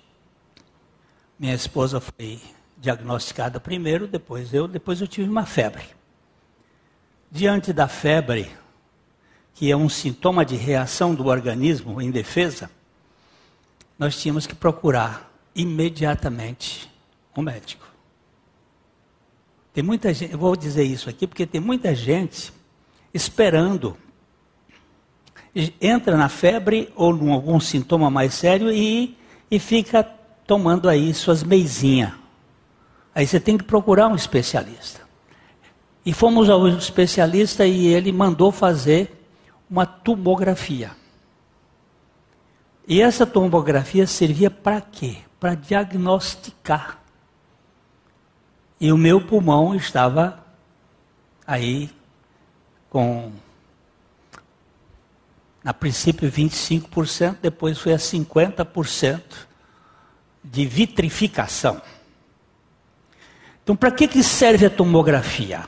Minha 1.42 1.56
esposa 1.56 2.00
foi 2.00 2.40
diagnosticada 2.78 3.58
primeiro, 3.58 4.06
depois 4.06 4.54
eu, 4.54 4.68
depois 4.68 5.00
eu 5.00 5.08
tive 5.08 5.28
uma 5.28 5.44
febre. 5.44 5.82
Diante 7.32 7.72
da 7.72 7.88
febre, 7.88 8.48
que 9.52 9.68
é 9.68 9.76
um 9.76 9.88
sintoma 9.88 10.44
de 10.44 10.54
reação 10.54 11.16
do 11.16 11.26
organismo 11.26 12.00
em 12.00 12.12
defesa, 12.12 12.70
nós 13.98 14.16
tínhamos 14.16 14.46
que 14.46 14.54
procurar 14.54 15.32
imediatamente 15.52 16.88
um 17.36 17.42
médico. 17.42 17.88
Tem 19.74 19.82
muita 19.82 20.14
gente, 20.14 20.30
eu 20.30 20.38
vou 20.38 20.54
dizer 20.54 20.84
isso 20.84 21.10
aqui 21.10 21.26
porque 21.26 21.44
tem 21.44 21.60
muita 21.60 21.92
gente 21.92 22.52
esperando. 23.12 23.96
Entra 25.80 26.16
na 26.16 26.28
febre 26.28 26.92
ou 26.94 27.12
em 27.12 27.32
algum 27.32 27.58
sintoma 27.58 28.08
mais 28.08 28.32
sério 28.32 28.70
e, 28.70 29.18
e 29.50 29.58
fica 29.58 30.21
tomando 30.52 30.86
aí 30.86 31.14
suas 31.14 31.42
meizinhas. 31.42 32.12
Aí 33.14 33.26
você 33.26 33.40
tem 33.40 33.56
que 33.56 33.64
procurar 33.64 34.08
um 34.08 34.14
especialista. 34.14 35.00
E 36.04 36.12
fomos 36.12 36.50
ao 36.50 36.68
especialista 36.68 37.64
e 37.64 37.86
ele 37.86 38.12
mandou 38.12 38.52
fazer 38.52 39.26
uma 39.70 39.86
tomografia. 39.86 40.90
E 42.86 43.00
essa 43.00 43.24
tomografia 43.24 44.06
servia 44.06 44.50
para 44.50 44.78
quê? 44.82 45.16
Para 45.40 45.54
diagnosticar. 45.54 46.98
E 48.78 48.92
o 48.92 48.98
meu 48.98 49.22
pulmão 49.22 49.74
estava 49.74 50.38
aí 51.46 51.88
com, 52.90 53.32
a 55.64 55.72
princípio 55.72 56.30
25%, 56.30 57.38
depois 57.40 57.78
foi 57.78 57.94
a 57.94 57.96
50% 57.96 59.22
de 60.52 60.66
vitrificação. 60.66 61.80
Então, 63.64 63.74
para 63.74 63.90
que, 63.90 64.06
que 64.06 64.22
serve 64.22 64.66
a 64.66 64.70
tomografia? 64.70 65.64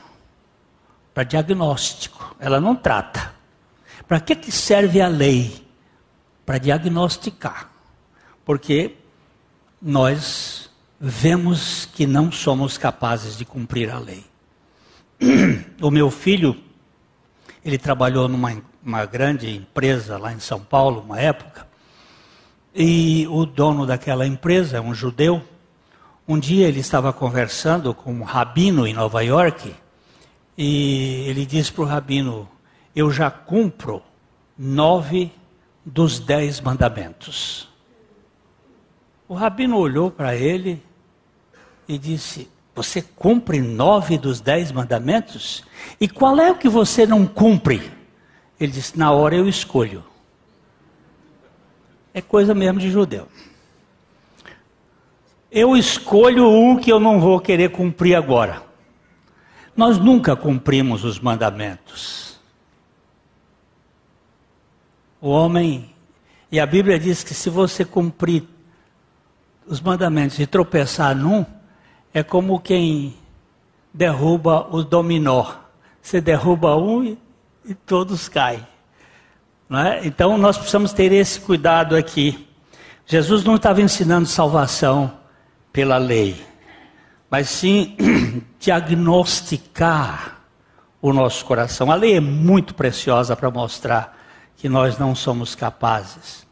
Para 1.11 1.23
diagnóstico. 1.23 2.35
Ela 2.39 2.61
não 2.61 2.75
trata. 2.75 3.33
Para 4.07 4.19
que, 4.19 4.35
que 4.35 4.51
serve 4.51 5.01
a 5.01 5.07
lei? 5.07 5.65
Para 6.45 6.59
diagnosticar. 6.59 7.71
Porque 8.45 8.95
nós 9.81 10.69
vemos 10.99 11.85
que 11.85 12.05
não 12.05 12.31
somos 12.31 12.77
capazes 12.77 13.35
de 13.35 13.43
cumprir 13.43 13.89
a 13.89 13.97
lei. 13.97 14.23
O 15.81 15.89
meu 15.89 16.11
filho, 16.11 16.55
ele 17.63 17.79
trabalhou 17.79 18.27
numa 18.27 18.61
uma 18.85 19.03
grande 19.03 19.49
empresa 19.49 20.15
lá 20.19 20.31
em 20.31 20.39
São 20.39 20.59
Paulo, 20.59 21.01
uma 21.01 21.19
época, 21.19 21.64
e 22.75 23.25
o 23.29 23.45
dono 23.45 23.85
daquela 23.85 24.27
empresa, 24.27 24.81
um 24.81 24.93
judeu, 24.93 25.41
um 26.27 26.37
dia 26.37 26.67
ele 26.67 26.81
estava 26.81 27.13
conversando 27.13 27.93
com 27.93 28.13
um 28.13 28.23
rabino 28.23 28.85
em 28.85 28.93
Nova 28.93 29.23
York, 29.23 29.73
e 30.57 31.25
ele 31.27 31.45
disse 31.45 31.71
para 31.71 31.83
o 31.83 31.87
rabino: 31.87 32.49
eu 32.95 33.11
já 33.11 33.29
cumpro 33.29 34.01
nove 34.57 35.31
dos 35.85 36.17
dez 36.17 36.61
mandamentos. 36.61 37.67
O 39.27 39.33
rabino 39.33 39.77
olhou 39.77 40.09
para 40.09 40.35
ele 40.35 40.81
e 41.87 41.97
disse: 41.97 42.49
Você 42.73 43.01
cumpre 43.01 43.59
nove 43.59 44.17
dos 44.17 44.39
dez 44.39 44.71
mandamentos? 44.71 45.63
E 45.99 46.07
qual 46.07 46.39
é 46.39 46.51
o 46.51 46.55
que 46.55 46.69
você 46.69 47.05
não 47.05 47.27
cumpre? 47.27 47.91
Ele 48.57 48.71
disse: 48.71 48.97
Na 48.97 49.11
hora 49.11 49.35
eu 49.35 49.47
escolho. 49.47 50.03
É 52.15 52.21
coisa 52.21 52.55
mesmo 52.55 52.79
de 52.79 52.89
judeu. 52.89 53.27
Eu 55.51 55.77
escolho 55.77 56.49
um 56.49 56.77
que 56.77 56.91
eu 56.91 56.99
não 56.99 57.19
vou 57.19 57.39
querer 57.39 57.69
cumprir 57.69 58.15
agora. 58.15 58.63
Nós 59.77 59.99
nunca 59.99 60.35
cumprimos 60.35 61.03
os 61.03 61.19
mandamentos 61.19 62.25
o 65.25 65.29
homem. 65.29 65.89
E 66.51 66.59
a 66.59 66.67
Bíblia 66.67 66.99
diz 66.99 67.23
que 67.23 67.33
se 67.33 67.49
você 67.49 67.83
cumprir 67.83 68.43
os 69.65 69.81
mandamentos 69.81 70.37
e 70.37 70.45
tropeçar 70.45 71.15
num, 71.15 71.43
é 72.13 72.21
como 72.21 72.59
quem 72.59 73.15
derruba 73.91 74.67
o 74.69 74.83
dominó. 74.83 75.47
Você 75.99 76.21
derruba 76.21 76.75
um 76.75 77.03
e, 77.03 77.17
e 77.65 77.73
todos 77.73 78.29
caem. 78.29 78.65
É? 79.71 80.05
Então 80.05 80.37
nós 80.37 80.57
precisamos 80.57 80.93
ter 80.93 81.11
esse 81.11 81.39
cuidado 81.39 81.95
aqui. 81.95 82.47
Jesus 83.05 83.43
não 83.43 83.55
estava 83.55 83.81
ensinando 83.81 84.27
salvação 84.27 85.11
pela 85.73 85.97
lei, 85.97 86.43
mas 87.29 87.49
sim 87.49 87.97
diagnosticar 88.59 90.39
o 91.01 91.11
nosso 91.11 91.45
coração. 91.45 91.91
A 91.91 91.95
lei 91.95 92.15
é 92.15 92.19
muito 92.19 92.73
preciosa 92.73 93.35
para 93.35 93.49
mostrar 93.49 94.17
que 94.55 94.69
nós 94.69 94.97
não 94.97 95.13
somos 95.13 95.55
capazes. 95.55 96.45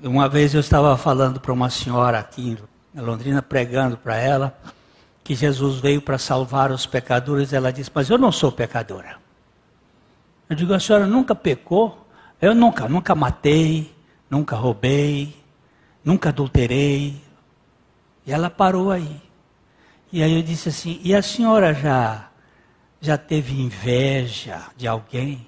Uma 0.00 0.28
vez 0.28 0.54
eu 0.54 0.60
estava 0.60 0.96
falando 0.96 1.40
para 1.40 1.52
uma 1.52 1.70
senhora 1.70 2.18
aqui 2.18 2.56
em 2.94 3.00
Londrina, 3.00 3.42
pregando 3.42 3.96
para 3.96 4.16
ela, 4.16 4.56
que 5.24 5.34
Jesus 5.34 5.80
veio 5.80 6.00
para 6.00 6.18
salvar 6.18 6.70
os 6.70 6.86
pecadores. 6.86 7.52
Ela 7.52 7.72
disse: 7.72 7.90
Mas 7.92 8.08
eu 8.08 8.18
não 8.18 8.30
sou 8.30 8.52
pecadora. 8.52 9.27
Eu 10.48 10.56
digo: 10.56 10.72
A 10.72 10.80
senhora 10.80 11.06
nunca 11.06 11.34
pecou? 11.34 12.06
Eu 12.40 12.54
nunca, 12.54 12.88
nunca 12.88 13.14
matei, 13.14 13.94
nunca 14.30 14.56
roubei, 14.56 15.34
nunca 16.04 16.28
adulterei. 16.28 17.20
E 18.24 18.32
ela 18.32 18.48
parou 18.48 18.90
aí. 18.90 19.20
E 20.12 20.22
aí 20.22 20.34
eu 20.36 20.42
disse 20.42 20.68
assim: 20.68 21.00
E 21.02 21.14
a 21.14 21.22
senhora 21.22 21.74
já, 21.74 22.30
já 23.00 23.18
teve 23.18 23.60
inveja 23.60 24.66
de 24.76 24.86
alguém? 24.86 25.46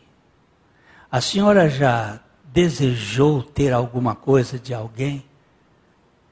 A 1.10 1.20
senhora 1.20 1.68
já 1.68 2.20
desejou 2.44 3.42
ter 3.42 3.72
alguma 3.72 4.14
coisa 4.14 4.58
de 4.58 4.74
alguém? 4.74 5.24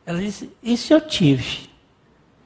Ela 0.04 0.20
disse: 0.20 0.52
Isso 0.62 0.92
eu 0.92 1.00
tive. 1.00 1.67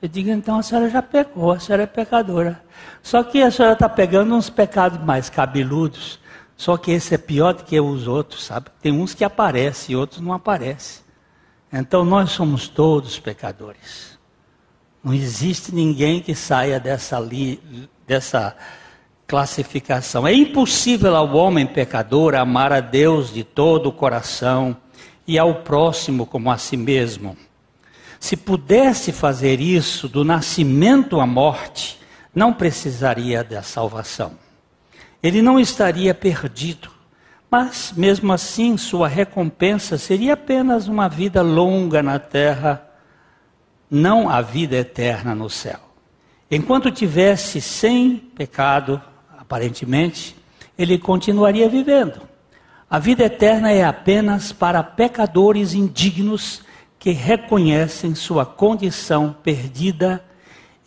Eu 0.02 0.08
digo: 0.08 0.30
Então 0.30 0.58
a 0.58 0.62
senhora 0.64 0.90
já 0.90 1.00
pecou, 1.00 1.52
a 1.52 1.60
senhora 1.60 1.84
é 1.84 1.86
pecadora. 1.86 2.60
Só 3.00 3.22
que 3.22 3.40
a 3.40 3.52
senhora 3.52 3.74
está 3.74 3.88
pegando 3.88 4.34
uns 4.34 4.50
pecados 4.50 5.02
mais 5.04 5.30
cabeludos. 5.30 6.18
Só 6.56 6.76
que 6.76 6.90
esse 6.90 7.14
é 7.14 7.18
pior 7.18 7.54
do 7.54 7.62
que 7.62 7.80
os 7.80 8.08
outros, 8.08 8.44
sabe? 8.44 8.66
Tem 8.80 8.92
uns 8.92 9.14
que 9.14 9.24
aparecem 9.24 9.94
e 9.94 9.96
outros 9.96 10.20
não 10.20 10.32
aparecem. 10.32 11.02
Então 11.72 12.04
nós 12.04 12.32
somos 12.32 12.68
todos 12.68 13.18
pecadores. 13.18 14.18
Não 15.02 15.14
existe 15.14 15.74
ninguém 15.74 16.20
que 16.20 16.34
saia 16.34 16.78
dessa, 16.78 17.18
li, 17.18 17.60
dessa 18.06 18.56
classificação. 19.26 20.26
É 20.26 20.32
impossível 20.32 21.16
ao 21.16 21.34
homem 21.34 21.66
pecador 21.66 22.34
amar 22.34 22.72
a 22.72 22.80
Deus 22.80 23.32
de 23.32 23.42
todo 23.42 23.88
o 23.88 23.92
coração 23.92 24.76
e 25.26 25.38
ao 25.38 25.62
próximo 25.62 26.26
como 26.26 26.50
a 26.50 26.58
si 26.58 26.76
mesmo. 26.76 27.36
Se 28.22 28.37
pudesse 28.37 29.11
fazer 29.11 29.61
isso 29.61 30.06
do 30.08 30.24
nascimento 30.24 31.18
à 31.20 31.26
morte, 31.26 31.98
não 32.32 32.52
precisaria 32.52 33.42
da 33.42 33.62
salvação. 33.62 34.35
Ele 35.20 35.42
não 35.42 35.58
estaria 35.58 36.14
perdido, 36.14 36.88
mas 37.50 37.92
mesmo 37.96 38.32
assim 38.32 38.76
sua 38.76 39.08
recompensa 39.08 39.98
seria 39.98 40.35
apenas 40.35 40.87
uma 40.87 41.08
vida 41.08 41.42
longa 41.42 42.00
na 42.00 42.20
terra, 42.20 42.88
não 43.90 44.28
a 44.28 44.40
vida 44.40 44.76
eterna 44.76 45.35
no 45.35 45.50
céu. 45.50 45.80
Enquanto 46.48 46.92
tivesse 46.92 47.61
sem 47.61 48.18
pecado, 48.18 49.02
aparentemente, 49.37 50.37
ele 50.78 50.96
continuaria 50.96 51.68
vivendo. 51.68 52.22
A 52.88 53.00
vida 53.00 53.24
eterna 53.24 53.72
é 53.72 53.82
apenas 53.82 54.52
para 54.52 54.80
pecadores 54.80 55.74
indignos 55.74 56.62
que 57.02 57.10
reconhecem 57.10 58.14
sua 58.14 58.46
condição 58.46 59.32
perdida 59.42 60.24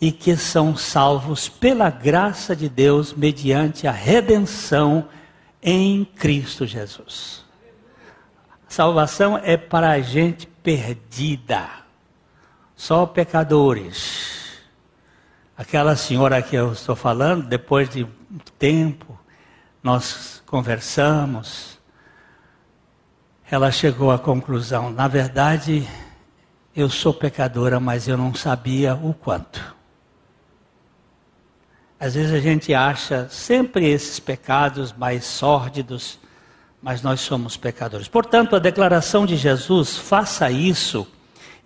e 0.00 0.10
que 0.10 0.34
são 0.34 0.74
salvos 0.74 1.46
pela 1.46 1.90
graça 1.90 2.56
de 2.56 2.70
Deus 2.70 3.12
mediante 3.12 3.86
a 3.86 3.92
redenção 3.92 5.10
em 5.62 6.06
Cristo 6.06 6.64
Jesus. 6.64 7.44
Salvação 8.66 9.36
é 9.36 9.58
para 9.58 9.90
a 9.90 10.00
gente 10.00 10.46
perdida, 10.46 11.68
só 12.74 13.04
pecadores. 13.04 14.62
Aquela 15.54 15.96
senhora 15.96 16.40
que 16.40 16.56
eu 16.56 16.72
estou 16.72 16.96
falando, 16.96 17.46
depois 17.46 17.90
de 17.90 18.04
muito 18.30 18.52
tempo, 18.52 19.18
nós 19.82 20.42
conversamos, 20.46 21.78
ela 23.50 23.70
chegou 23.70 24.10
à 24.10 24.18
conclusão: 24.18 24.88
na 24.88 25.06
verdade, 25.06 25.86
eu 26.76 26.90
sou 26.90 27.14
pecadora, 27.14 27.80
mas 27.80 28.06
eu 28.06 28.18
não 28.18 28.34
sabia 28.34 28.94
o 28.94 29.14
quanto. 29.14 29.74
Às 31.98 32.14
vezes 32.14 32.34
a 32.34 32.38
gente 32.38 32.74
acha 32.74 33.26
sempre 33.30 33.88
esses 33.88 34.20
pecados 34.20 34.92
mais 34.92 35.24
sórdidos, 35.24 36.18
mas 36.82 37.00
nós 37.00 37.20
somos 37.20 37.56
pecadores. 37.56 38.08
Portanto, 38.08 38.54
a 38.54 38.58
declaração 38.58 39.24
de 39.24 39.36
Jesus, 39.36 39.96
faça 39.96 40.50
isso 40.50 41.06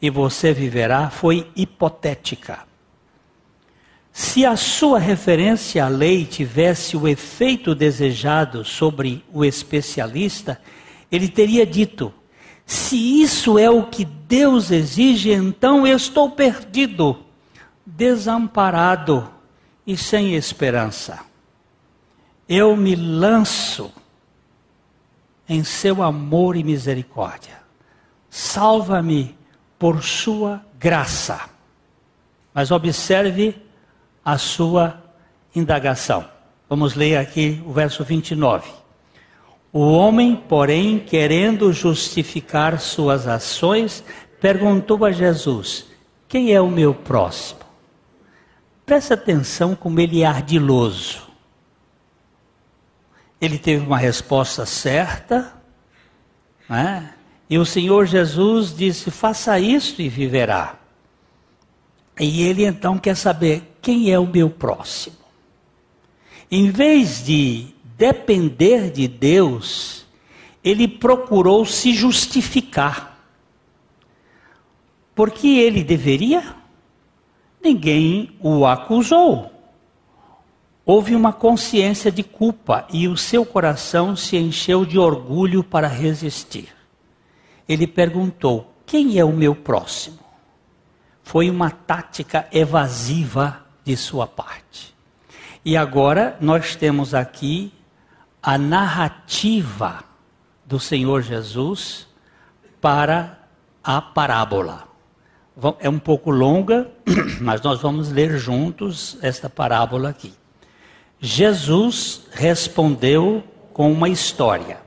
e 0.00 0.08
você 0.08 0.52
viverá, 0.52 1.10
foi 1.10 1.50
hipotética. 1.56 2.60
Se 4.12 4.46
a 4.46 4.56
sua 4.56 5.00
referência 5.00 5.84
à 5.84 5.88
lei 5.88 6.24
tivesse 6.24 6.96
o 6.96 7.08
efeito 7.08 7.74
desejado 7.74 8.64
sobre 8.64 9.24
o 9.32 9.44
especialista, 9.44 10.60
ele 11.10 11.28
teria 11.28 11.66
dito: 11.66 12.14
se 12.70 13.20
isso 13.20 13.58
é 13.58 13.68
o 13.68 13.82
que 13.82 14.04
Deus 14.04 14.70
exige, 14.70 15.32
então 15.32 15.84
eu 15.84 15.96
estou 15.96 16.30
perdido, 16.30 17.18
desamparado 17.84 19.28
e 19.84 19.96
sem 19.96 20.36
esperança. 20.36 21.18
Eu 22.48 22.76
me 22.76 22.94
lanço 22.94 23.92
em 25.48 25.64
seu 25.64 26.00
amor 26.00 26.54
e 26.54 26.62
misericórdia. 26.62 27.58
Salva-me 28.30 29.36
por 29.76 30.04
sua 30.04 30.64
graça. 30.78 31.40
Mas 32.54 32.70
observe 32.70 33.60
a 34.24 34.38
sua 34.38 35.02
indagação. 35.52 36.24
Vamos 36.68 36.94
ler 36.94 37.16
aqui 37.16 37.60
o 37.66 37.72
verso 37.72 38.04
29. 38.04 38.79
O 39.72 39.80
homem, 39.80 40.34
porém, 40.34 40.98
querendo 40.98 41.72
justificar 41.72 42.80
suas 42.80 43.26
ações, 43.26 44.02
perguntou 44.40 45.04
a 45.04 45.12
Jesus: 45.12 45.86
Quem 46.28 46.52
é 46.52 46.60
o 46.60 46.68
meu 46.70 46.92
próximo? 46.92 47.60
Presta 48.84 49.14
atenção 49.14 49.76
como 49.76 50.00
ele 50.00 50.22
é 50.22 50.26
ardiloso. 50.26 51.28
Ele 53.40 53.56
teve 53.56 53.86
uma 53.86 53.96
resposta 53.96 54.66
certa, 54.66 55.54
né? 56.68 57.14
e 57.48 57.56
o 57.56 57.64
Senhor 57.64 58.06
Jesus 58.06 58.74
disse: 58.74 59.10
faça 59.10 59.58
isto 59.58 60.02
e 60.02 60.08
viverá. 60.08 60.76
E 62.18 62.42
ele 62.42 62.66
então 62.66 62.98
quer 62.98 63.16
saber 63.16 63.76
quem 63.80 64.10
é 64.10 64.18
o 64.18 64.26
meu 64.26 64.50
próximo. 64.50 65.16
Em 66.50 66.70
vez 66.70 67.24
de 67.24 67.68
depender 68.00 68.90
de 68.90 69.06
Deus, 69.06 70.06
ele 70.64 70.88
procurou 70.88 71.66
se 71.66 71.92
justificar. 71.92 73.20
Porque 75.14 75.46
ele 75.46 75.84
deveria 75.84 76.56
ninguém 77.62 78.34
o 78.40 78.64
acusou. 78.64 79.52
Houve 80.86 81.14
uma 81.14 81.30
consciência 81.30 82.10
de 82.10 82.22
culpa 82.22 82.86
e 82.90 83.06
o 83.06 83.18
seu 83.18 83.44
coração 83.44 84.16
se 84.16 84.38
encheu 84.38 84.86
de 84.86 84.98
orgulho 84.98 85.62
para 85.62 85.86
resistir. 85.86 86.74
Ele 87.68 87.86
perguntou: 87.86 88.72
Quem 88.86 89.18
é 89.18 89.24
o 89.24 89.30
meu 89.30 89.54
próximo? 89.54 90.18
Foi 91.22 91.50
uma 91.50 91.70
tática 91.70 92.48
evasiva 92.50 93.62
de 93.84 93.94
sua 93.94 94.26
parte. 94.26 94.94
E 95.62 95.76
agora 95.76 96.38
nós 96.40 96.74
temos 96.74 97.12
aqui 97.12 97.70
a 98.42 98.56
narrativa 98.56 100.04
do 100.64 100.78
Senhor 100.78 101.22
Jesus 101.22 102.06
para 102.80 103.38
a 103.82 104.00
parábola 104.00 104.90
é 105.78 105.88
um 105.88 105.98
pouco 105.98 106.30
longa, 106.30 106.90
mas 107.40 107.60
nós 107.60 107.80
vamos 107.80 108.10
ler 108.10 108.38
juntos 108.38 109.18
esta 109.20 109.48
parábola 109.48 110.08
aqui. 110.08 110.32
Jesus 111.20 112.22
respondeu 112.32 113.44
com 113.72 113.92
uma 113.92 114.08
história. 114.08 114.78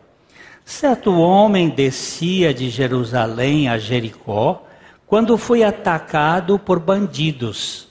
Certo 0.66 1.12
homem 1.14 1.70
descia 1.70 2.54
de 2.54 2.70
Jerusalém 2.70 3.70
a 3.70 3.78
Jericó 3.78 4.66
quando 5.06 5.38
foi 5.38 5.64
atacado 5.64 6.58
por 6.58 6.80
bandidos. 6.80 7.88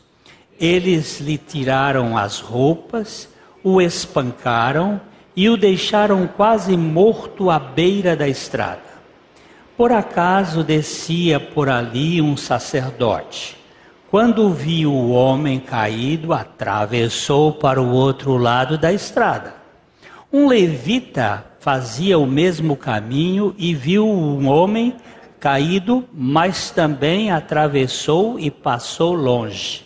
Eles 0.59 1.21
lhe 1.21 1.39
tiraram 1.39 2.17
as 2.17 2.41
roupas, 2.41 3.29
o 3.63 3.81
espancaram 3.81 5.01
e 5.35 5.49
o 5.49 5.57
deixaram 5.57 6.27
quase 6.27 6.77
morto 6.77 7.51
à 7.51 7.59
beira 7.59 8.15
da 8.15 8.29
estrada. 8.29 8.93
Por 9.77 9.91
acaso 9.91 10.63
descia 10.63 11.41
por 11.41 11.69
ali 11.69 12.21
um 12.21 12.37
sacerdote. 12.37 13.57
Quando 14.11 14.51
viu 14.51 14.93
o 14.93 15.11
homem 15.11 15.59
caído, 15.59 16.35
atravessou 16.35 17.53
para 17.53 17.81
o 17.81 17.91
outro 17.93 18.37
lado 18.37 18.77
da 18.77 18.93
estrada. 18.93 19.55
Um 20.31 20.47
levita 20.47 21.47
fazia 21.61 22.19
o 22.19 22.27
mesmo 22.27 22.77
caminho 22.77 23.55
e 23.57 23.75
viu 23.75 24.07
um 24.07 24.49
homem 24.49 24.95
caído, 25.41 26.05
mas 26.13 26.71
também 26.71 27.31
atravessou 27.31 28.39
e 28.39 28.51
passou 28.51 29.15
longe. 29.15 29.85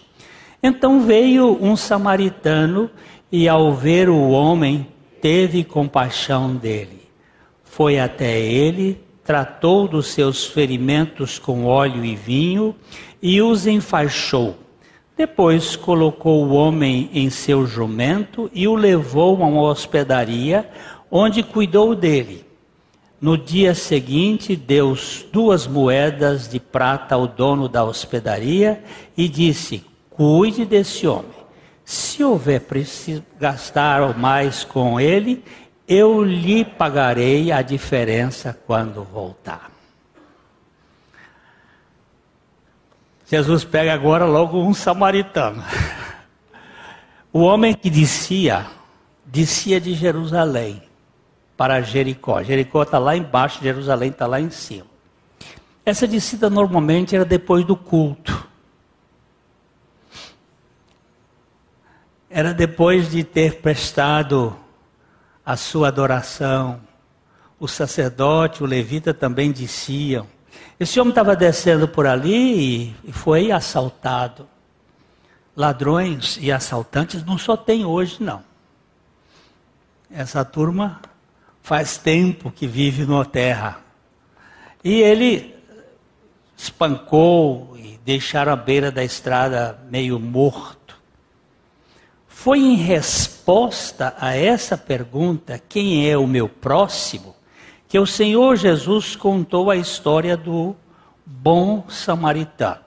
Então 0.63 1.01
veio 1.01 1.57
um 1.63 1.77
samaritano 1.77 2.91
e, 3.31 3.49
ao 3.49 3.73
ver 3.73 4.09
o 4.09 4.31
homem, 4.31 4.87
teve 5.21 5.65
compaixão 5.65 6.55
dele. 6.55 7.09
Foi 7.65 7.99
até 7.99 8.39
ele, 8.41 9.01
tratou 9.25 9.89
dos 9.89 10.09
seus 10.09 10.47
ferimentos 10.47 11.39
com 11.39 11.65
óleo 11.65 12.05
e 12.05 12.15
vinho 12.15 12.75
e 13.21 13.43
os 13.43 13.67
enfaixou. 13.67 14.57
Depois 15.17 15.77
colocou 15.77 16.45
o 16.45 16.53
homem 16.53 17.11
em 17.13 17.31
seu 17.31 17.67
jumento 17.67 18.51
e 18.53 18.69
o 18.69 18.75
levou 18.75 19.43
a 19.43 19.47
uma 19.47 19.63
hospedaria, 19.63 20.69
onde 21.11 21.43
cuidou 21.43 21.95
dele. 21.95 22.45
No 23.19 23.39
dia 23.39 23.75
seguinte, 23.75 24.55
deu 24.55 24.95
duas 25.33 25.67
moedas 25.67 26.49
de 26.49 26.61
prata 26.61 27.15
ao 27.15 27.27
dono 27.27 27.67
da 27.67 27.83
hospedaria 27.83 28.83
e 29.17 29.27
disse: 29.27 29.83
Cuide 30.11 30.67
desse 30.67 31.07
homem. 31.07 31.36
Se 31.87 32.25
houver 32.25 32.63
preciso 32.63 33.23
gastar 33.39 34.19
mais 34.19 34.65
com 34.65 34.99
ele, 34.99 35.45
eu 35.87 36.21
lhe 36.25 36.65
pagarei 36.65 37.53
a 37.53 37.63
diferença 37.63 38.59
quando 38.67 39.05
voltar. 39.05 39.71
Jesus 43.25 43.63
pega 43.63 43.95
agora 43.95 44.25
logo 44.25 44.61
um 44.61 44.75
samaritano. 44.75 45.63
O 47.33 47.39
homem 47.43 47.73
que 47.73 47.89
descia, 47.89 48.67
descia 49.25 49.81
de 49.81 49.95
Jerusalém 49.95 50.83
para 51.57 51.81
Jericó. 51.83 52.43
Jericó 52.43 52.83
está 52.83 52.99
lá 52.99 53.17
embaixo, 53.17 53.63
Jerusalém 53.63 54.11
está 54.11 54.27
lá 54.27 54.41
em 54.41 54.51
cima. 54.51 54.87
Essa 55.85 56.09
descida 56.09 56.51
normalmente 56.51 57.15
era 57.15 57.25
depois 57.25 57.65
do 57.65 57.77
culto. 57.77 58.46
Era 62.37 62.53
depois 62.53 63.11
de 63.11 63.25
ter 63.25 63.63
prestado 63.63 64.55
a 65.43 65.57
sua 65.57 65.89
adoração. 65.89 66.83
O 67.59 67.67
sacerdote, 67.67 68.63
o 68.63 68.67
levita 68.67 69.15
também 69.15 69.51
desciam. 69.51 70.27
Esse 70.79 71.01
homem 71.01 71.13
estava 71.13 71.35
descendo 71.35 71.89
por 71.89 72.07
ali 72.07 72.95
e 73.03 73.11
foi 73.11 73.51
assaltado. 73.51 74.47
Ladrões 75.57 76.37
e 76.39 76.53
assaltantes 76.53 77.25
não 77.25 77.39
só 77.39 77.57
tem 77.57 77.87
hoje, 77.87 78.23
não. 78.23 78.45
Essa 80.11 80.45
turma 80.45 81.01
faz 81.63 81.97
tempo 81.97 82.51
que 82.51 82.67
vive 82.67 83.07
na 83.07 83.25
terra. 83.25 83.81
E 84.85 85.01
ele 85.01 85.55
espancou 86.55 87.79
e 87.79 87.99
deixaram 88.05 88.53
a 88.53 88.57
beira 88.57 88.93
da 88.93 89.03
estrada 89.03 89.79
meio 89.89 90.21
morto. 90.21 90.76
Foi 92.47 92.61
em 92.61 92.77
resposta 92.77 94.15
a 94.21 94.37
essa 94.37 94.79
pergunta, 94.79 95.61
quem 95.69 96.09
é 96.09 96.17
o 96.17 96.29
meu 96.29 96.49
próximo, 96.49 97.35
que 97.89 97.99
o 97.99 98.07
Senhor 98.07 98.55
Jesus 98.55 99.17
contou 99.17 99.69
a 99.69 99.75
história 99.75 100.37
do 100.37 100.77
bom 101.25 101.89
samaritano. 101.89 102.79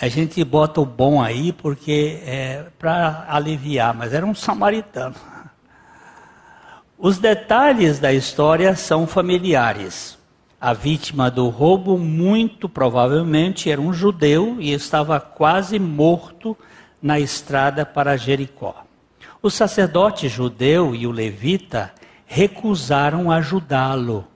A 0.00 0.08
gente 0.08 0.42
bota 0.42 0.80
o 0.80 0.86
bom 0.86 1.20
aí 1.20 1.52
porque 1.52 2.22
é 2.24 2.64
para 2.78 3.26
aliviar, 3.28 3.92
mas 3.92 4.14
era 4.14 4.24
um 4.24 4.34
samaritano. 4.34 5.16
Os 6.96 7.18
detalhes 7.18 7.98
da 7.98 8.10
história 8.10 8.74
são 8.74 9.06
familiares. 9.06 10.16
A 10.64 10.72
vítima 10.72 11.30
do 11.30 11.50
roubo, 11.50 11.98
muito 11.98 12.70
provavelmente, 12.70 13.70
era 13.70 13.78
um 13.78 13.92
judeu 13.92 14.56
e 14.58 14.72
estava 14.72 15.20
quase 15.20 15.78
morto 15.78 16.56
na 17.02 17.20
estrada 17.20 17.84
para 17.84 18.16
Jericó. 18.16 18.74
O 19.42 19.50
sacerdote 19.50 20.26
judeu 20.26 20.94
e 20.94 21.06
o 21.06 21.10
levita 21.10 21.92
recusaram 22.24 23.30
ajudá-lo. 23.30 24.26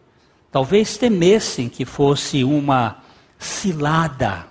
Talvez 0.53 0.99
temessem 0.99 1.67
que 1.67 1.87
fosse 1.87 2.45
uma 2.45 2.99
cilada 3.39 4.49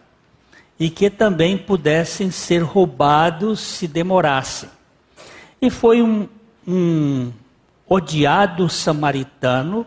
e 0.79 0.89
que 0.89 1.11
também 1.11 1.59
pudessem 1.59 2.31
ser 2.31 2.63
roubados 2.63 3.59
se 3.59 3.87
demorassem. 3.87 4.69
E 5.61 5.69
foi 5.69 6.01
um, 6.01 6.27
um 6.67 7.31
odiado 7.87 8.67
samaritano 8.67 9.85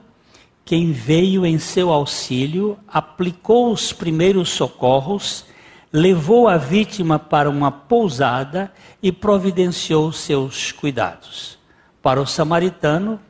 quem 0.70 0.92
veio 0.92 1.44
em 1.44 1.58
seu 1.58 1.90
auxílio, 1.90 2.78
aplicou 2.86 3.72
os 3.72 3.92
primeiros 3.92 4.50
socorros, 4.50 5.44
levou 5.92 6.46
a 6.46 6.56
vítima 6.56 7.18
para 7.18 7.50
uma 7.50 7.72
pousada 7.72 8.72
e 9.02 9.10
providenciou 9.10 10.12
seus 10.12 10.70
cuidados. 10.70 11.58
Para 12.00 12.22
o 12.22 12.26
samaritano, 12.26 13.20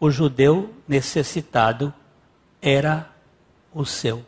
o 0.00 0.10
judeu 0.10 0.70
necessitado 0.88 1.92
era 2.62 3.10
o 3.74 3.84
seu 3.84 4.24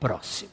próximo. 0.00 0.50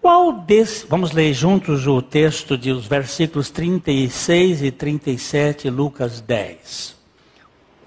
Qual 0.00 0.32
desse, 0.32 0.86
vamos 0.86 1.10
ler 1.10 1.34
juntos 1.34 1.88
o 1.88 2.00
texto 2.00 2.56
de 2.56 2.70
os 2.70 2.86
versículos 2.86 3.50
36 3.50 4.62
e 4.62 4.70
37, 4.70 5.68
Lucas 5.68 6.20
10. 6.20 6.99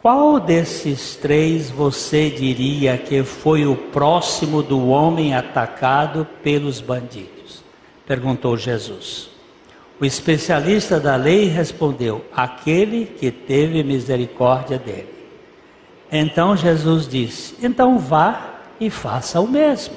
Qual 0.03 0.37
desses 0.37 1.15
três 1.15 1.69
você 1.69 2.29
diria 2.29 2.97
que 2.97 3.23
foi 3.23 3.65
o 3.65 3.73
próximo 3.73 4.61
do 4.61 4.89
homem 4.89 5.33
atacado 5.33 6.27
pelos 6.43 6.81
bandidos? 6.81 7.63
Perguntou 8.05 8.57
Jesus. 8.57 9.29
O 10.01 10.03
especialista 10.03 10.99
da 10.99 11.15
lei 11.15 11.45
respondeu: 11.45 12.25
Aquele 12.35 13.05
que 13.05 13.31
teve 13.31 13.81
misericórdia 13.81 14.77
dele. 14.77 15.07
Então 16.11 16.57
Jesus 16.57 17.07
disse: 17.07 17.55
Então 17.65 17.97
vá 17.97 18.59
e 18.81 18.89
faça 18.89 19.39
o 19.39 19.47
mesmo. 19.47 19.95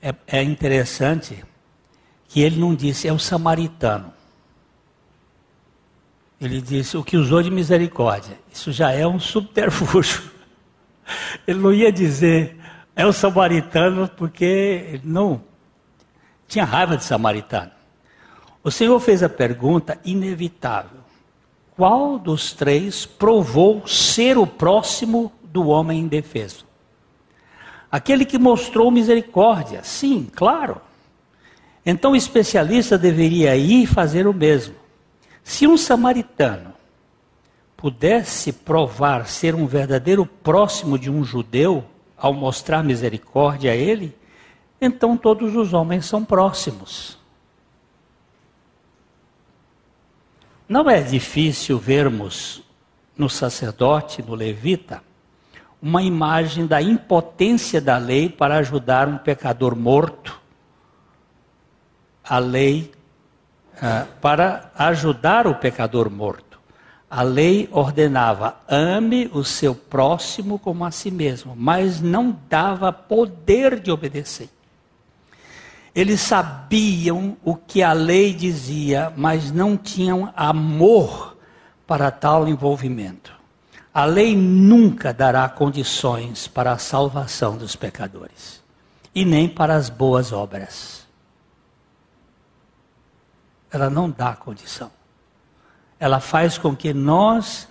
É, 0.00 0.14
é 0.26 0.42
interessante 0.42 1.44
que 2.28 2.42
ele 2.42 2.60
não 2.60 2.74
disse 2.74 3.08
é 3.08 3.12
o 3.12 3.18
samaritano. 3.18 4.12
Ele 6.40 6.60
disse 6.60 6.96
o 6.96 7.02
que 7.02 7.16
usou 7.16 7.42
de 7.42 7.50
misericórdia. 7.50 8.38
Isso 8.52 8.70
já 8.70 8.92
é 8.92 9.06
um 9.06 9.18
subterfúgio. 9.18 10.22
Ele 11.48 11.58
não 11.58 11.72
ia 11.72 11.90
dizer 11.90 12.56
é 12.94 13.04
o 13.06 13.12
samaritano 13.12 14.08
porque 14.16 15.00
não 15.02 15.40
tinha 16.46 16.64
raiva 16.64 16.96
de 16.96 17.04
samaritano. 17.04 17.70
O 18.62 18.70
Senhor 18.70 18.98
fez 19.00 19.22
a 19.22 19.28
pergunta 19.28 19.98
inevitável: 20.04 20.98
qual 21.76 22.18
dos 22.18 22.52
três 22.52 23.06
provou 23.06 23.86
ser 23.86 24.36
o 24.36 24.46
próximo 24.46 25.32
do 25.42 25.68
homem 25.68 26.00
indefeso? 26.00 26.66
Aquele 27.90 28.24
que 28.24 28.38
mostrou 28.38 28.90
misericórdia, 28.90 29.82
sim, 29.82 30.28
claro. 30.34 30.80
Então 31.90 32.12
o 32.12 32.16
especialista 32.16 32.98
deveria 32.98 33.56
ir 33.56 33.86
fazer 33.86 34.26
o 34.26 34.34
mesmo. 34.34 34.74
Se 35.42 35.66
um 35.66 35.78
samaritano 35.78 36.74
pudesse 37.78 38.52
provar 38.52 39.26
ser 39.26 39.54
um 39.54 39.66
verdadeiro 39.66 40.26
próximo 40.26 40.98
de 40.98 41.10
um 41.10 41.24
judeu 41.24 41.82
ao 42.14 42.34
mostrar 42.34 42.84
misericórdia 42.84 43.72
a 43.72 43.74
ele, 43.74 44.14
então 44.78 45.16
todos 45.16 45.56
os 45.56 45.72
homens 45.72 46.04
são 46.04 46.22
próximos. 46.22 47.16
Não 50.68 50.90
é 50.90 51.00
difícil 51.00 51.78
vermos 51.78 52.62
no 53.16 53.30
sacerdote, 53.30 54.20
no 54.20 54.34
levita, 54.34 55.02
uma 55.80 56.02
imagem 56.02 56.66
da 56.66 56.82
impotência 56.82 57.80
da 57.80 57.96
lei 57.96 58.28
para 58.28 58.58
ajudar 58.58 59.08
um 59.08 59.16
pecador 59.16 59.74
morto 59.74 60.37
a 62.28 62.38
lei 62.38 62.92
uh, 63.76 64.06
para 64.20 64.70
ajudar 64.76 65.46
o 65.46 65.54
pecador 65.54 66.10
morto. 66.10 66.60
A 67.10 67.22
lei 67.22 67.68
ordenava: 67.72 68.56
ame 68.68 69.30
o 69.32 69.42
seu 69.42 69.74
próximo 69.74 70.58
como 70.58 70.84
a 70.84 70.90
si 70.90 71.10
mesmo, 71.10 71.54
mas 71.56 72.00
não 72.00 72.36
dava 72.48 72.92
poder 72.92 73.80
de 73.80 73.90
obedecer. 73.90 74.50
Eles 75.94 76.20
sabiam 76.20 77.36
o 77.42 77.56
que 77.56 77.82
a 77.82 77.92
lei 77.92 78.34
dizia, 78.34 79.12
mas 79.16 79.50
não 79.50 79.76
tinham 79.76 80.32
amor 80.36 81.36
para 81.86 82.10
tal 82.10 82.46
envolvimento. 82.46 83.32
A 83.92 84.04
lei 84.04 84.36
nunca 84.36 85.12
dará 85.12 85.48
condições 85.48 86.46
para 86.46 86.72
a 86.72 86.78
salvação 86.78 87.56
dos 87.56 87.74
pecadores, 87.74 88.62
e 89.14 89.24
nem 89.24 89.48
para 89.48 89.74
as 89.74 89.88
boas 89.88 90.30
obras 90.30 91.07
ela 93.70 93.90
não 93.90 94.10
dá 94.10 94.34
condição. 94.34 94.90
Ela 96.00 96.20
faz 96.20 96.56
com 96.56 96.74
que 96.74 96.92
nós 96.94 97.68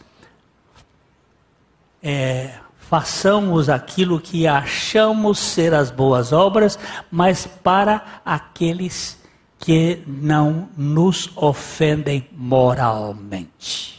é, 2.01 2.59
façamos 2.77 3.69
aquilo 3.69 4.19
que 4.19 4.47
achamos 4.47 5.39
ser 5.39 5.73
as 5.73 5.91
boas 5.91 6.31
obras, 6.31 6.77
mas 7.11 7.45
para 7.45 8.21
aqueles 8.23 9.17
que 9.59 10.03
não 10.05 10.69
nos 10.77 11.29
ofendem 11.35 12.27
moralmente. 12.31 13.97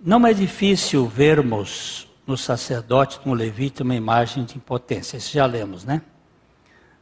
Não 0.00 0.24
é 0.24 0.32
difícil 0.32 1.08
vermos 1.08 2.05
no 2.26 2.36
sacerdote, 2.36 3.20
no 3.24 3.32
levita, 3.32 3.82
uma 3.84 3.94
imagem 3.94 4.44
de 4.44 4.56
impotência. 4.56 5.16
Isso 5.16 5.32
já 5.32 5.46
lemos, 5.46 5.84
né? 5.84 6.02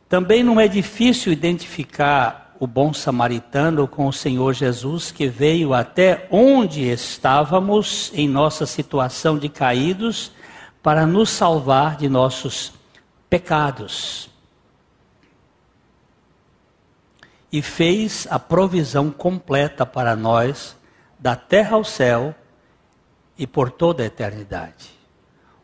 Também 0.09 0.43
não 0.43 0.61
é 0.61 0.69
difícil 0.69 1.33
identificar 1.33 2.55
o 2.61 2.67
bom 2.67 2.93
samaritano 2.93 3.89
com 3.89 4.07
o 4.07 4.13
Senhor 4.13 4.53
Jesus, 4.53 5.11
que 5.11 5.27
veio 5.27 5.75
até 5.75 6.29
onde 6.31 6.83
estávamos 6.83 8.13
em 8.15 8.29
nossa 8.29 8.65
situação 8.65 9.39
de 9.39 9.49
caídos 9.49 10.31
para 10.83 11.07
nos 11.07 11.31
salvar 11.31 11.97
de 11.97 12.09
nossos 12.09 12.73
pecados. 13.29 14.31
E 17.51 17.63
fez 17.63 18.27
a 18.31 18.39
provisão 18.39 19.11
completa 19.11 19.85
para 19.87 20.15
nós, 20.15 20.77
da 21.19 21.35
terra 21.35 21.77
ao 21.77 21.85
céu 21.85 22.35
e 23.39 23.47
por 23.47 23.71
toda 23.71 24.03
a 24.03 24.07
eternidade. 24.07 24.94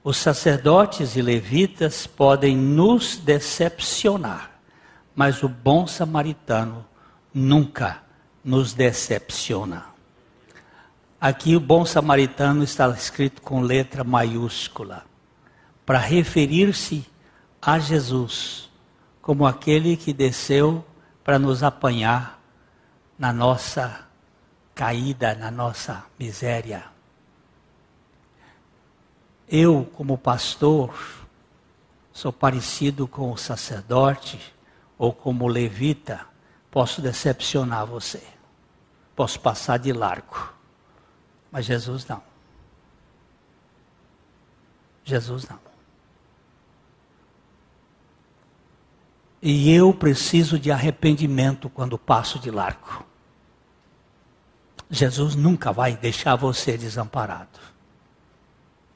Os 0.03 0.17
sacerdotes 0.17 1.15
e 1.15 1.21
levitas 1.21 2.07
podem 2.07 2.57
nos 2.57 3.19
decepcionar, 3.19 4.51
mas 5.15 5.43
o 5.43 5.49
bom 5.49 5.87
samaritano 5.87 6.87
nunca 7.35 8.03
nos 8.43 8.73
decepciona. 8.73 9.85
Aqui 11.21 11.55
o 11.55 11.61
bom 11.61 11.85
samaritano 11.85 12.65
está 12.65 12.89
escrito 12.89 13.43
com 13.43 13.61
letra 13.61 14.03
maiúscula, 14.03 15.05
para 15.85 15.99
referir-se 15.99 17.05
a 17.61 17.79
Jesus 17.79 18.71
como 19.21 19.47
aquele 19.47 19.99
que 19.99 20.15
desceu 20.15 20.83
para 21.23 21.39
nos 21.39 21.63
apanhar 21.63 22.41
na 23.19 23.35
nossa 23.35 24.09
caída, 24.75 25.35
na 25.35 25.51
nossa 25.51 26.05
miséria. 26.19 26.85
Eu, 29.53 29.85
como 29.97 30.17
pastor, 30.17 30.95
sou 32.13 32.33
parecido 32.33 33.09
com 33.09 33.33
o 33.33 33.37
sacerdote 33.37 34.39
ou 34.97 35.13
como 35.13 35.49
levita, 35.49 36.25
posso 36.71 37.03
decepcionar 37.03 37.85
você. 37.85 38.23
Posso 39.17 39.41
passar 39.41 39.79
de 39.79 39.93
largo. 39.93 40.55
Mas 41.51 41.67
Jesus 41.67 42.07
não. 42.07 42.23
Jesus 45.05 45.49
não. 45.49 45.59
E 49.43 49.75
eu 49.75 49.93
preciso 49.93 50.61
de 50.61 50.71
arrependimento 50.71 51.69
quando 51.69 51.99
passo 51.99 52.39
de 52.39 52.53
largo. 52.53 53.05
Jesus 54.89 55.35
nunca 55.35 55.73
vai 55.73 55.97
deixar 55.97 56.37
você 56.37 56.79
desamparado. 56.79 57.70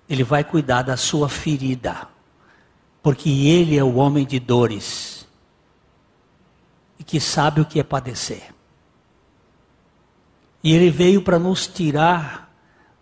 Ele 0.09 0.23
vai 0.23 0.45
cuidar 0.45 0.83
da 0.83 0.97
sua 0.97 1.29
ferida, 1.29 2.09
porque 3.03 3.29
Ele 3.29 3.77
é 3.79 3.85
o 3.85 3.97
homem 3.97 4.27
de 4.27 4.38
dores 4.38 5.27
e 6.99 7.05
que 7.05 7.21
sabe 7.21 7.61
o 7.61 7.64
que 7.64 7.81
é 7.81 7.83
padecer. 7.83 8.55
E 10.62 10.73
Ele 10.73 10.90
veio 10.90 11.23
para 11.23 11.38
nos 11.38 11.67
tirar 11.67 12.51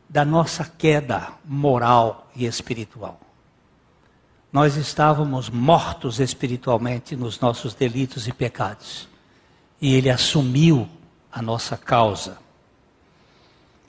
da 0.09 0.25
nossa 0.25 0.65
queda 0.65 1.29
moral 1.45 2.31
e 2.35 2.45
espiritual. 2.45 3.21
Nós 4.53 4.77
estávamos 4.77 5.49
mortos 5.49 6.21
espiritualmente 6.21 7.17
nos 7.17 7.41
nossos 7.41 7.73
delitos 7.73 8.29
e 8.29 8.33
pecados. 8.33 9.09
E 9.81 9.95
Ele 9.95 10.11
assumiu 10.11 10.87
a 11.33 11.41
nossa 11.41 11.77
causa. 11.77 12.42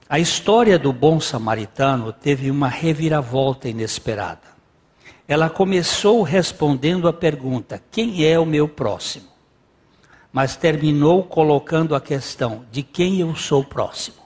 A 0.10 0.20
história 0.20 0.78
do 0.78 0.92
bom 0.92 1.20
samaritano 1.20 2.12
teve 2.12 2.52
uma 2.52 2.68
reviravolta 2.68 3.70
inesperada. 3.70 4.54
Ela 5.28 5.50
começou 5.50 6.22
respondendo 6.22 7.08
a 7.08 7.14
pergunta: 7.14 7.82
quem 7.90 8.26
é 8.26 8.38
o 8.38 8.46
meu 8.46 8.68
próximo? 8.68 9.28
Mas 10.32 10.56
terminou 10.56 11.24
colocando 11.24 11.96
a 11.96 12.02
questão: 12.02 12.66
de 12.72 12.84
quem 12.84 13.22
eu 13.22 13.34
sou 13.36 13.64
próximo? 13.64 14.18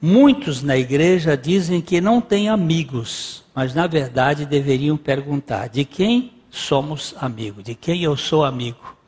Muitos 0.00 0.62
na 0.62 0.76
igreja 0.76 1.36
dizem 1.36 1.80
que 1.80 2.00
não 2.00 2.20
têm 2.20 2.48
amigos, 2.48 3.44
mas 3.54 3.74
na 3.74 3.86
verdade 3.86 4.44
deveriam 4.44 4.96
perguntar: 4.96 5.68
de 5.68 5.84
quem 5.84 6.34
somos 6.50 7.14
amigos? 7.18 7.64
De 7.64 7.74
quem 7.74 8.02
eu 8.02 8.16
sou 8.16 8.44
amigo? 8.44 8.99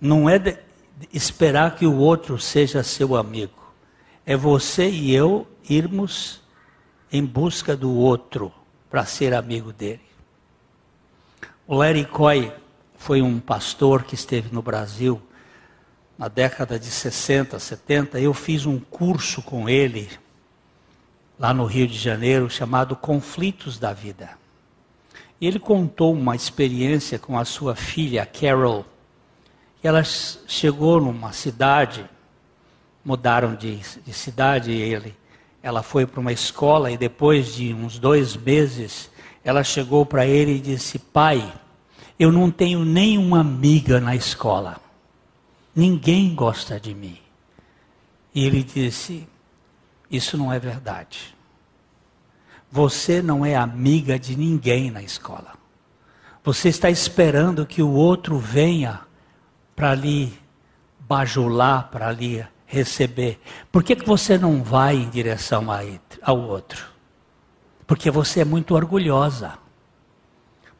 Não 0.00 0.28
é 0.28 0.62
esperar 1.12 1.76
que 1.76 1.86
o 1.86 1.96
outro 1.96 2.38
seja 2.38 2.82
seu 2.82 3.16
amigo. 3.16 3.72
É 4.24 4.36
você 4.36 4.88
e 4.88 5.14
eu 5.14 5.46
irmos 5.68 6.40
em 7.12 7.24
busca 7.24 7.76
do 7.76 7.92
outro 7.92 8.52
para 8.88 9.04
ser 9.04 9.34
amigo 9.34 9.72
dele. 9.72 10.00
O 11.66 11.74
Larry 11.74 12.04
Coy 12.04 12.52
foi 12.96 13.22
um 13.22 13.38
pastor 13.38 14.04
que 14.04 14.14
esteve 14.14 14.52
no 14.52 14.62
Brasil 14.62 15.20
na 16.20 16.28
década 16.28 16.78
de 16.78 16.90
60, 16.90 17.58
70, 17.58 18.20
eu 18.20 18.34
fiz 18.34 18.66
um 18.66 18.78
curso 18.78 19.40
com 19.40 19.70
ele 19.70 20.06
lá 21.38 21.54
no 21.54 21.64
Rio 21.64 21.86
de 21.86 21.96
Janeiro 21.96 22.50
chamado 22.50 22.94
Conflitos 22.94 23.78
da 23.78 23.94
Vida. 23.94 24.28
E 25.40 25.46
ele 25.46 25.58
contou 25.58 26.12
uma 26.12 26.36
experiência 26.36 27.18
com 27.18 27.38
a 27.38 27.46
sua 27.46 27.74
filha 27.74 28.26
Carol. 28.26 28.84
Ela 29.82 30.04
chegou 30.04 31.00
numa 31.00 31.32
cidade, 31.32 32.04
mudaram 33.04 33.54
de, 33.54 33.76
de 33.76 34.12
cidade, 34.12 34.72
ele, 34.72 35.16
ela 35.62 35.82
foi 35.82 36.06
para 36.06 36.20
uma 36.20 36.32
escola 36.32 36.90
e 36.90 36.96
depois 36.96 37.54
de 37.54 37.72
uns 37.72 37.98
dois 37.98 38.36
meses, 38.36 39.10
ela 39.44 39.64
chegou 39.64 40.04
para 40.04 40.26
ele 40.26 40.56
e 40.56 40.60
disse: 40.60 40.98
Pai, 40.98 41.52
eu 42.18 42.30
não 42.30 42.50
tenho 42.50 42.84
nenhuma 42.84 43.40
amiga 43.40 44.00
na 44.00 44.14
escola. 44.14 44.80
Ninguém 45.74 46.34
gosta 46.34 46.78
de 46.78 46.94
mim. 46.94 47.18
E 48.34 48.44
ele 48.44 48.62
disse: 48.62 49.26
Isso 50.10 50.36
não 50.36 50.52
é 50.52 50.58
verdade. 50.58 51.34
Você 52.70 53.20
não 53.20 53.44
é 53.44 53.56
amiga 53.56 54.18
de 54.18 54.36
ninguém 54.36 54.90
na 54.90 55.02
escola. 55.02 55.54
Você 56.44 56.68
está 56.68 56.88
esperando 56.88 57.66
que 57.66 57.82
o 57.82 57.90
outro 57.90 58.38
venha 58.38 59.00
para 59.74 59.94
lhe 59.94 60.32
bajular, 61.00 61.88
para 61.90 62.10
lhe 62.12 62.44
receber. 62.66 63.40
Por 63.72 63.82
que, 63.82 63.96
que 63.96 64.06
você 64.06 64.38
não 64.38 64.62
vai 64.62 64.96
em 64.96 65.10
direção 65.10 65.66
ao 66.22 66.38
outro? 66.38 66.86
Porque 67.86 68.10
você 68.10 68.40
é 68.40 68.44
muito 68.44 68.74
orgulhosa. 68.74 69.54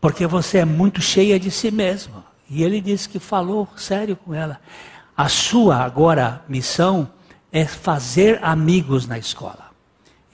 Porque 0.00 0.26
você 0.26 0.58
é 0.58 0.64
muito 0.64 1.02
cheia 1.02 1.38
de 1.38 1.50
si 1.50 1.70
mesma. 1.70 2.24
E 2.48 2.62
ele 2.62 2.80
disse 2.80 3.08
que 3.08 3.18
falou 3.18 3.68
sério 3.76 4.16
com 4.16 4.32
ela. 4.32 4.60
A 5.16 5.28
sua 5.28 5.76
agora 5.76 6.42
missão 6.48 7.10
é 7.52 7.64
fazer 7.64 8.38
amigos 8.42 9.06
na 9.06 9.18
escola. 9.18 9.70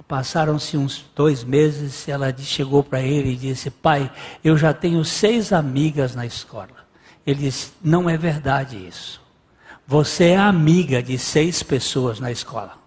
Passaram-se 0.07 0.77
uns 0.77 1.05
dois 1.17 1.43
meses, 1.43 2.09
ela 2.09 2.33
chegou 2.39 2.85
para 2.85 3.01
ele 3.01 3.33
e 3.33 3.37
disse: 3.37 3.71
Pai, 3.71 4.09
eu 4.45 4.57
já 4.57 4.73
tenho 4.73 5.05
seis 5.05 5.53
amigas 5.53 6.15
na 6.15 6.25
escola. 6.25 6.76
Ele 7.27 7.41
disse: 7.41 7.73
Não 7.83 8.09
é 8.09 8.17
verdade 8.17 8.77
isso. 8.77 9.21
Você 9.87 10.29
é 10.29 10.37
amiga 10.37 11.03
de 11.03 11.19
seis 11.19 11.63
pessoas 11.63 12.21
na 12.21 12.31
escola. 12.31 12.79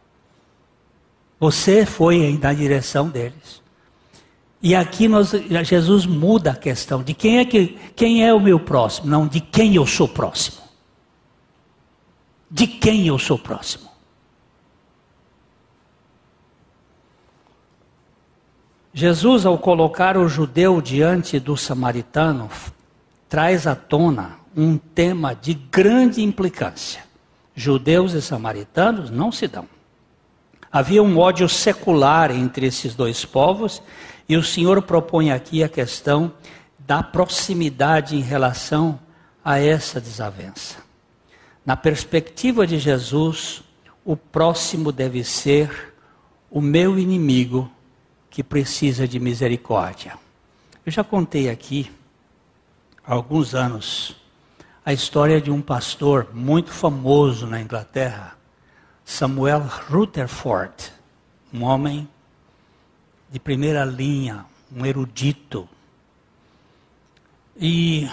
Você 1.40 1.86
foi 1.86 2.38
na 2.42 2.54
direção 2.54 3.10
deles. 3.10 3.62
E 4.62 4.76
aqui 4.76 5.08
nós, 5.08 5.32
Jesus 5.64 6.06
muda 6.06 6.52
a 6.52 6.56
questão 6.56 7.02
de 7.02 7.14
quem 7.14 7.40
é 7.40 7.46
que 7.46 7.78
quem 7.96 8.26
é 8.26 8.34
o 8.34 8.40
meu 8.42 8.60
próximo, 8.60 9.08
não 9.08 9.26
de 9.26 9.40
quem 9.40 9.76
eu 9.76 9.86
sou 9.86 10.08
próximo. 10.08 10.58
De 12.52 12.68
quem 12.68 13.08
eu 13.08 13.18
sou 13.18 13.40
próximo. 13.40 13.90
Jesus, 18.94 19.46
ao 19.46 19.58
colocar 19.58 20.18
o 20.18 20.28
judeu 20.28 20.82
diante 20.82 21.40
do 21.40 21.56
samaritano, 21.56 22.50
traz 23.30 23.68
à 23.68 23.76
tona 23.76 24.40
um 24.58 24.78
tema 24.78 25.34
de 25.36 25.54
grande 25.54 26.22
implicância. 26.22 27.04
Judeus 27.56 28.14
e 28.14 28.22
samaritanos 28.22 29.12
não 29.12 29.32
se 29.32 29.48
dão. 29.48 29.68
Havia 30.72 31.02
um 31.02 31.18
ódio 31.18 31.48
secular 31.48 32.32
entre 32.32 32.66
esses 32.66 32.96
dois 32.96 33.24
povos 33.24 33.82
e 34.28 34.36
o 34.36 34.44
Senhor 34.44 34.82
propõe 34.82 35.32
aqui 35.32 35.64
a 35.64 35.70
questão 35.70 36.34
da 36.80 37.04
proximidade 37.04 38.16
em 38.16 38.22
relação 38.22 39.00
a 39.44 39.60
essa 39.60 40.02
desavença. 40.02 40.78
Na 41.66 41.76
perspectiva 41.78 42.66
de 42.66 42.80
Jesus, 42.80 43.64
o 44.04 44.16
próximo 44.16 44.92
deve 44.92 45.24
ser 45.24 45.94
o 46.50 46.62
meu 46.62 46.98
inimigo 46.98 47.70
que 48.30 48.44
precisa 48.44 49.08
de 49.08 49.20
misericórdia. 49.20 50.14
Eu 50.86 50.92
já 50.92 51.04
contei 51.04 51.50
aqui, 51.50 51.92
alguns 53.10 53.56
anos, 53.56 54.16
a 54.86 54.94
história 54.94 55.42
de 55.42 55.50
um 55.50 55.64
pastor 55.64 56.30
muito 56.32 56.72
famoso 56.72 57.48
na 57.48 57.60
Inglaterra, 57.60 58.38
Samuel 59.04 59.62
Rutherford, 59.90 60.94
um 61.52 61.64
homem 61.64 62.08
de 63.32 63.40
primeira 63.40 63.84
linha, 63.84 64.46
um 64.72 64.86
erudito. 64.86 65.68
E 67.58 68.08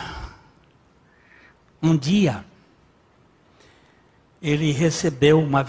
um 1.82 1.94
dia 1.94 2.42
ele 4.40 4.72
recebeu 4.72 5.38
uma 5.42 5.64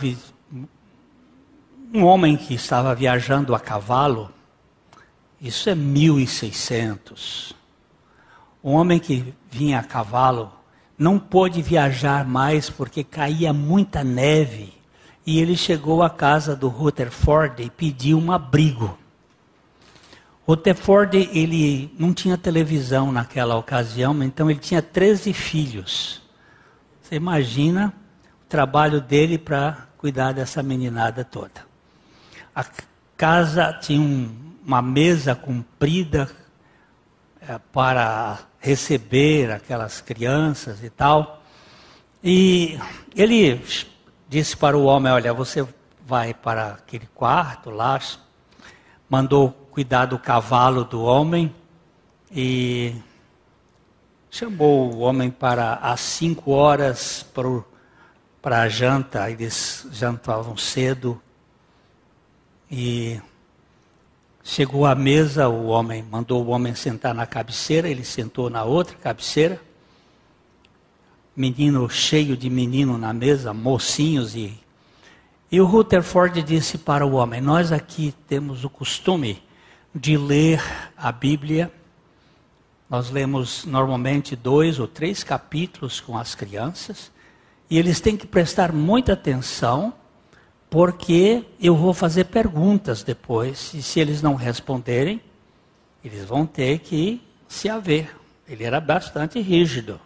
um 1.94 2.06
homem 2.06 2.38
que 2.38 2.54
estava 2.54 2.96
viajando 2.96 3.54
a 3.54 3.60
cavalo. 3.60 4.32
Isso 5.42 5.70
é 5.70 5.76
1600. 5.76 7.57
Um 8.68 8.74
homem 8.74 9.00
que 9.00 9.34
vinha 9.50 9.80
a 9.80 9.84
cavalo 9.84 10.52
não 10.98 11.18
pôde 11.18 11.62
viajar 11.62 12.28
mais 12.28 12.70
porque 12.70 13.02
caía 13.02 13.54
muita 13.54 14.04
neve. 14.04 14.74
E 15.26 15.40
ele 15.40 15.56
chegou 15.56 16.04
à 16.04 16.10
casa 16.10 16.54
do 16.54 16.68
Rutherford 16.68 17.64
e 17.64 17.70
pediu 17.70 18.20
um 18.20 18.30
abrigo. 18.30 19.00
O 20.46 20.58
Teford, 20.58 21.16
ele 21.32 21.96
não 21.98 22.14
tinha 22.14 22.38
televisão 22.38 23.10
naquela 23.10 23.56
ocasião, 23.56 24.22
então 24.22 24.52
ele 24.52 24.60
tinha 24.60 24.82
13 24.82 25.32
filhos. 25.32 26.22
Você 27.02 27.16
imagina 27.16 27.94
o 28.46 28.50
trabalho 28.50 29.00
dele 29.00 29.38
para 29.38 29.88
cuidar 29.98 30.34
dessa 30.34 30.62
meninada 30.62 31.24
toda. 31.24 31.66
A 32.54 32.66
casa 33.16 33.72
tinha 33.82 34.02
um, 34.02 34.30
uma 34.66 34.82
mesa 34.82 35.34
comprida 35.34 36.30
para 37.72 38.40
receber 38.60 39.52
aquelas 39.52 40.02
crianças 40.02 40.84
e 40.84 40.90
tal. 40.90 41.42
E 42.24 42.78
ele 43.16 43.64
disse 44.28 44.56
para 44.56 44.78
o 44.78 44.84
homem: 44.86 45.12
Olha, 45.12 45.34
você 45.34 45.68
vai 46.06 46.34
para 46.34 46.74
aquele 46.74 47.08
quarto 47.14 47.70
lá, 47.70 48.00
mandou 49.10 49.52
cuidar 49.72 50.06
do 50.06 50.18
cavalo 50.18 50.84
do 50.84 51.04
homem 51.04 51.54
e 52.32 52.96
chamou 54.30 54.94
o 54.94 55.00
homem 55.00 55.30
para 55.30 55.76
às 55.76 56.00
cinco 56.00 56.52
horas 56.52 57.26
para 58.42 58.62
a 58.62 58.70
janta, 58.70 59.30
eles 59.30 59.88
jantavam 59.92 60.56
cedo 60.56 61.22
E 62.70 63.20
chegou 64.48 64.86
à 64.86 64.96
mesa, 64.96 65.50
o 65.50 65.68
homem 65.68 66.02
mandou 66.10 66.42
o 66.42 66.48
homem 66.48 66.74
sentar 66.74 67.14
na 67.14 67.26
cabeceira, 67.26 67.90
ele 67.90 68.06
sentou 68.06 68.50
na 68.50 68.64
outra 68.64 68.96
cabeceira. 68.96 69.62
Menino 71.36 71.90
cheio 71.90 72.38
de 72.38 72.50
menino 72.50 72.98
na 72.98 73.12
mesa, 73.12 73.54
mocinhos 73.54 74.36
e 74.36 74.58
e 75.50 75.62
o 75.62 75.66
Rutherford 75.66 76.44
disse 76.44 76.78
para 76.78 77.06
o 77.06 77.14
homem: 77.14 77.40
Nós 77.40 77.72
aqui 77.72 78.14
temos 78.28 78.66
o 78.66 78.70
costume 78.70 79.42
de 79.96 80.18
ler 80.18 80.62
a 80.98 81.10
Bíblia. 81.10 81.72
Nós 82.90 83.10
lemos 83.10 83.64
normalmente 83.66 84.36
dois 84.36 84.78
ou 84.78 84.88
três 84.88 85.24
capítulos 85.24 86.02
com 86.02 86.18
as 86.18 86.36
crianças. 86.36 87.12
E 87.70 87.78
eles 87.78 88.02
têm 88.02 88.18
que 88.18 88.28
prestar 88.28 88.74
muita 88.74 89.14
atenção, 89.14 89.94
porque 90.70 91.44
eu 91.60 91.76
vou 91.76 91.94
fazer 91.94 92.26
perguntas 92.26 93.04
depois. 93.04 93.74
E 93.74 93.82
se 93.82 94.00
eles 94.00 94.22
não 94.22 94.36
responderem, 94.36 95.22
eles 96.04 96.26
vão 96.26 96.46
ter 96.46 96.80
que 96.80 97.22
se 97.48 97.70
haver. 97.70 98.16
Ele 98.48 98.64
era 98.64 98.80
bastante 98.80 99.40
rígido. 99.40 100.00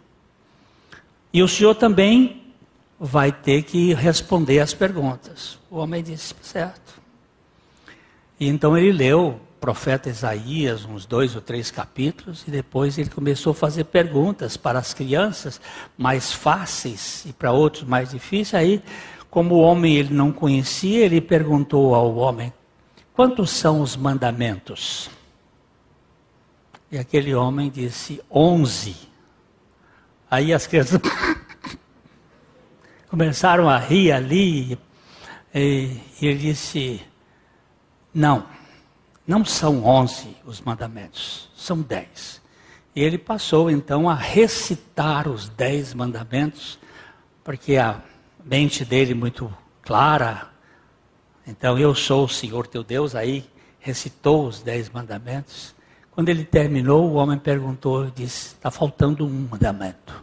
E 1.32 1.42
o 1.42 1.48
senhor 1.48 1.74
também 1.74 2.42
vai 2.98 3.32
ter 3.32 3.62
que 3.62 3.94
responder 3.94 4.60
as 4.60 4.74
perguntas. 4.74 5.58
O 5.70 5.78
homem 5.78 6.02
disse, 6.02 6.34
certo. 6.42 7.00
E 8.38 8.48
então 8.48 8.76
ele 8.76 8.92
leu 8.92 9.28
o 9.28 9.40
profeta 9.60 10.08
Isaías, 10.08 10.84
uns 10.84 11.06
dois 11.06 11.34
ou 11.34 11.40
três 11.40 11.70
capítulos, 11.70 12.44
e 12.46 12.50
depois 12.50 12.98
ele 12.98 13.08
começou 13.08 13.52
a 13.52 13.54
fazer 13.54 13.84
perguntas 13.84 14.56
para 14.56 14.78
as 14.78 14.92
crianças 14.92 15.60
mais 15.96 16.32
fáceis 16.32 17.24
e 17.24 17.32
para 17.32 17.52
outros 17.52 17.84
mais 17.84 18.10
difíceis. 18.10 18.54
Aí, 18.54 18.82
como 19.32 19.54
o 19.54 19.60
homem 19.60 19.96
ele 19.96 20.12
não 20.12 20.30
conhecia, 20.30 21.06
ele 21.06 21.18
perguntou 21.18 21.94
ao 21.94 22.14
homem: 22.16 22.52
quantos 23.14 23.48
são 23.48 23.80
os 23.80 23.96
mandamentos? 23.96 25.08
E 26.90 26.98
aquele 26.98 27.34
homem 27.34 27.70
disse: 27.70 28.20
onze. 28.30 28.94
Aí 30.30 30.52
as 30.52 30.66
crianças 30.66 31.00
começaram 33.08 33.70
a 33.70 33.78
rir 33.78 34.12
ali. 34.12 34.78
E, 35.54 35.96
e 36.20 36.26
ele 36.26 36.38
disse: 36.38 37.00
Não, 38.12 38.44
não 39.26 39.46
são 39.46 39.82
onze 39.82 40.36
os 40.44 40.60
mandamentos, 40.60 41.48
são 41.56 41.80
dez. 41.80 42.42
E 42.94 43.02
ele 43.02 43.16
passou 43.16 43.70
então 43.70 44.10
a 44.10 44.14
recitar 44.14 45.26
os 45.26 45.48
dez 45.48 45.94
mandamentos, 45.94 46.78
porque 47.42 47.78
a 47.78 48.02
mente 48.44 48.84
dele 48.84 49.14
muito 49.14 49.52
clara. 49.82 50.50
Então, 51.46 51.78
eu 51.78 51.94
sou 51.94 52.24
o 52.24 52.28
Senhor 52.28 52.66
teu 52.66 52.82
Deus, 52.84 53.14
aí 53.14 53.44
recitou 53.80 54.46
os 54.46 54.62
dez 54.62 54.88
mandamentos. 54.88 55.74
Quando 56.12 56.28
ele 56.28 56.44
terminou, 56.44 57.10
o 57.10 57.14
homem 57.14 57.38
perguntou, 57.38 58.10
disse: 58.10 58.54
está 58.54 58.70
faltando 58.70 59.26
um 59.26 59.48
mandamento. 59.50 60.22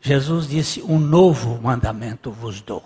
Jesus 0.00 0.48
disse: 0.48 0.82
Um 0.82 0.98
novo 0.98 1.60
mandamento 1.60 2.30
vos 2.30 2.60
dou. 2.60 2.84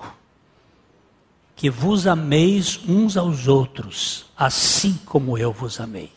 Que 1.54 1.70
vos 1.70 2.06
ameis 2.06 2.80
uns 2.88 3.16
aos 3.16 3.46
outros, 3.46 4.30
assim 4.36 4.98
como 5.04 5.36
eu 5.38 5.52
vos 5.52 5.78
amei. 5.78 6.10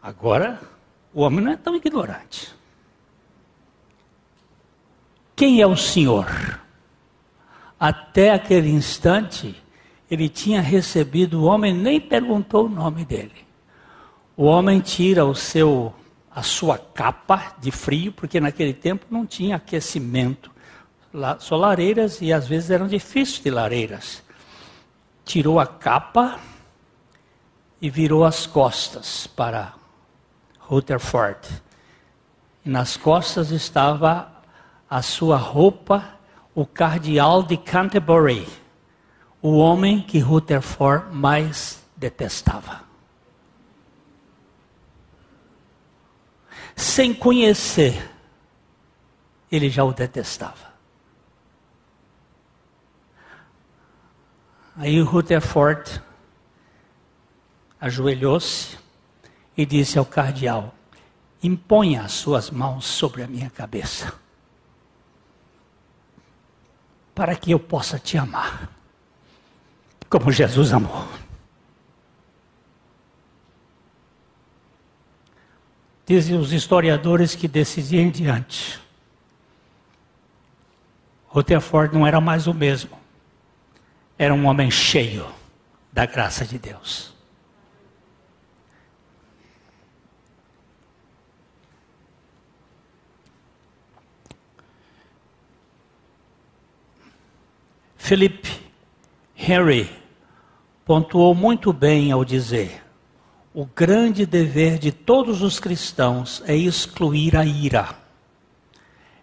Agora, 0.00 0.60
o 1.12 1.22
homem 1.22 1.44
não 1.44 1.52
é 1.52 1.56
tão 1.56 1.74
ignorante. 1.74 2.55
Quem 5.36 5.60
é 5.60 5.66
o 5.66 5.76
Senhor? 5.76 6.58
Até 7.78 8.32
aquele 8.32 8.70
instante, 8.70 9.54
ele 10.10 10.30
tinha 10.30 10.62
recebido, 10.62 11.42
o 11.42 11.44
homem 11.44 11.74
nem 11.74 12.00
perguntou 12.00 12.64
o 12.64 12.70
nome 12.70 13.04
dele. 13.04 13.46
O 14.34 14.44
homem 14.44 14.80
tira 14.80 15.26
o 15.26 15.34
seu 15.34 15.94
a 16.30 16.42
sua 16.42 16.76
capa 16.76 17.54
de 17.58 17.70
frio, 17.70 18.12
porque 18.12 18.38
naquele 18.38 18.74
tempo 18.74 19.06
não 19.10 19.24
tinha 19.24 19.56
aquecimento. 19.56 20.50
Só 21.38 21.56
lareiras 21.56 22.20
e 22.20 22.30
às 22.30 22.46
vezes 22.46 22.70
eram 22.70 22.86
difíceis 22.86 23.40
de 23.40 23.50
lareiras. 23.50 24.22
Tirou 25.24 25.58
a 25.58 25.66
capa 25.66 26.38
e 27.80 27.88
virou 27.88 28.22
as 28.22 28.46
costas 28.46 29.26
para 29.26 29.72
Rutherford. 30.58 31.48
E 32.64 32.68
nas 32.68 32.98
costas 32.98 33.50
estava 33.50 34.35
a 34.88 35.02
sua 35.02 35.36
roupa, 35.36 36.04
o 36.54 36.64
cardeal 36.64 37.42
de 37.42 37.56
Canterbury, 37.56 38.46
o 39.42 39.56
homem 39.56 40.00
que 40.00 40.18
Rutherford 40.18 41.14
mais 41.14 41.82
detestava. 41.96 42.86
sem 46.76 47.14
conhecer, 47.14 48.10
ele 49.50 49.70
já 49.70 49.82
o 49.82 49.92
detestava. 49.92 50.76
Aí 54.76 55.00
Rutherford 55.00 56.02
ajoelhou-se 57.80 58.78
e 59.56 59.64
disse 59.64 59.98
ao 59.98 60.04
cardeal: 60.04 60.74
Imponha 61.42 62.02
as 62.02 62.12
suas 62.12 62.50
mãos 62.50 62.84
sobre 62.84 63.22
a 63.22 63.26
minha 63.26 63.48
cabeça, 63.48 64.12
para 67.16 67.34
que 67.34 67.50
eu 67.50 67.58
possa 67.58 67.98
te 67.98 68.18
amar, 68.18 68.68
como 70.10 70.30
Jesus 70.30 70.70
amou. 70.70 71.08
Dizem 76.04 76.36
os 76.36 76.52
historiadores 76.52 77.34
que 77.34 77.48
desse 77.48 77.80
em 77.96 78.10
diante, 78.10 78.78
Rutherford 81.28 81.94
não 81.94 82.06
era 82.06 82.20
mais 82.20 82.46
o 82.46 82.52
mesmo. 82.52 82.98
Era 84.18 84.34
um 84.34 84.44
homem 84.44 84.70
cheio 84.70 85.26
da 85.90 86.04
graça 86.04 86.44
de 86.44 86.58
Deus. 86.58 87.15
Philip 98.06 98.48
Henry 99.36 99.90
pontuou 100.84 101.34
muito 101.34 101.72
bem 101.72 102.12
ao 102.12 102.24
dizer: 102.24 102.80
o 103.52 103.66
grande 103.66 104.24
dever 104.24 104.78
de 104.78 104.92
todos 104.92 105.42
os 105.42 105.58
cristãos 105.58 106.40
é 106.46 106.54
excluir 106.54 107.36
a 107.36 107.44
ira. 107.44 107.96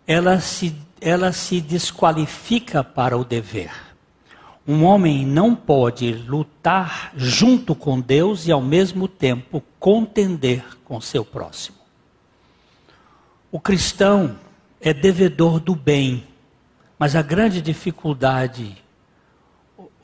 Ela 0.05 0.41
se, 0.41 0.75
ela 0.99 1.31
se 1.31 1.61
desqualifica 1.61 2.83
para 2.83 3.17
o 3.17 3.23
dever. 3.23 3.71
Um 4.67 4.83
homem 4.83 5.25
não 5.25 5.55
pode 5.55 6.11
lutar 6.11 7.13
junto 7.15 7.73
com 7.73 8.01
Deus 8.01 8.47
e 8.47 8.51
ao 8.51 8.61
mesmo 8.61 9.07
tempo 9.07 9.63
contender 9.79 10.61
com 10.83 10.99
seu 10.99 11.23
próximo. 11.23 11.77
O 13.49 13.61
cristão 13.61 14.37
é 14.81 14.93
devedor 14.93 15.61
do 15.61 15.73
bem, 15.73 16.27
mas 17.03 17.17
a 17.17 17.21
grande 17.21 17.61
dificuldade 17.61 18.81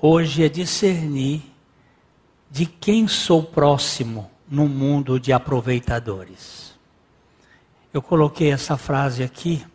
hoje 0.02 0.43
é 0.43 0.50
discernir 0.50 1.41
de 2.52 2.66
quem 2.66 3.08
sou 3.08 3.41
próximo 3.41 4.30
no 4.50 4.68
mundo 4.68 5.18
de 5.18 5.32
aproveitadores. 5.32 6.78
Eu 7.93 8.02
coloquei 8.02 8.52
essa 8.52 8.76
frase 8.76 9.24
aqui 9.24 9.66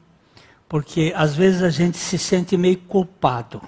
porque 0.68 1.14
às 1.16 1.35
vezes 1.35 1.62
a 1.62 1.70
gente 1.70 1.97
se 1.97 2.18
sente 2.18 2.59
meio 2.59 2.77
culpado 2.77 3.62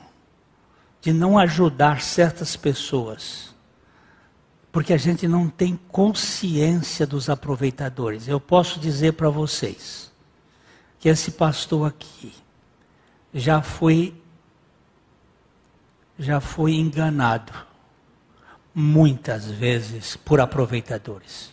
de 1.00 1.14
não 1.14 1.38
ajudar 1.38 2.02
certas 2.02 2.56
pessoas, 2.56 3.54
porque 4.70 4.92
a 4.92 4.98
gente 4.98 5.26
não 5.26 5.48
tem 5.48 5.80
consciência 5.88 7.06
dos 7.06 7.30
aproveitadores. 7.30 8.28
Eu 8.28 8.38
posso 8.38 8.78
dizer 8.78 9.14
para 9.14 9.30
vocês 9.30 10.12
que 11.00 11.08
esse 11.08 11.30
pastor 11.30 11.88
aqui 11.88 12.34
já 13.36 13.60
foi 13.60 14.14
já 16.18 16.40
foi 16.40 16.72
enganado 16.72 17.52
muitas 18.74 19.50
vezes 19.50 20.16
por 20.16 20.40
aproveitadores. 20.40 21.52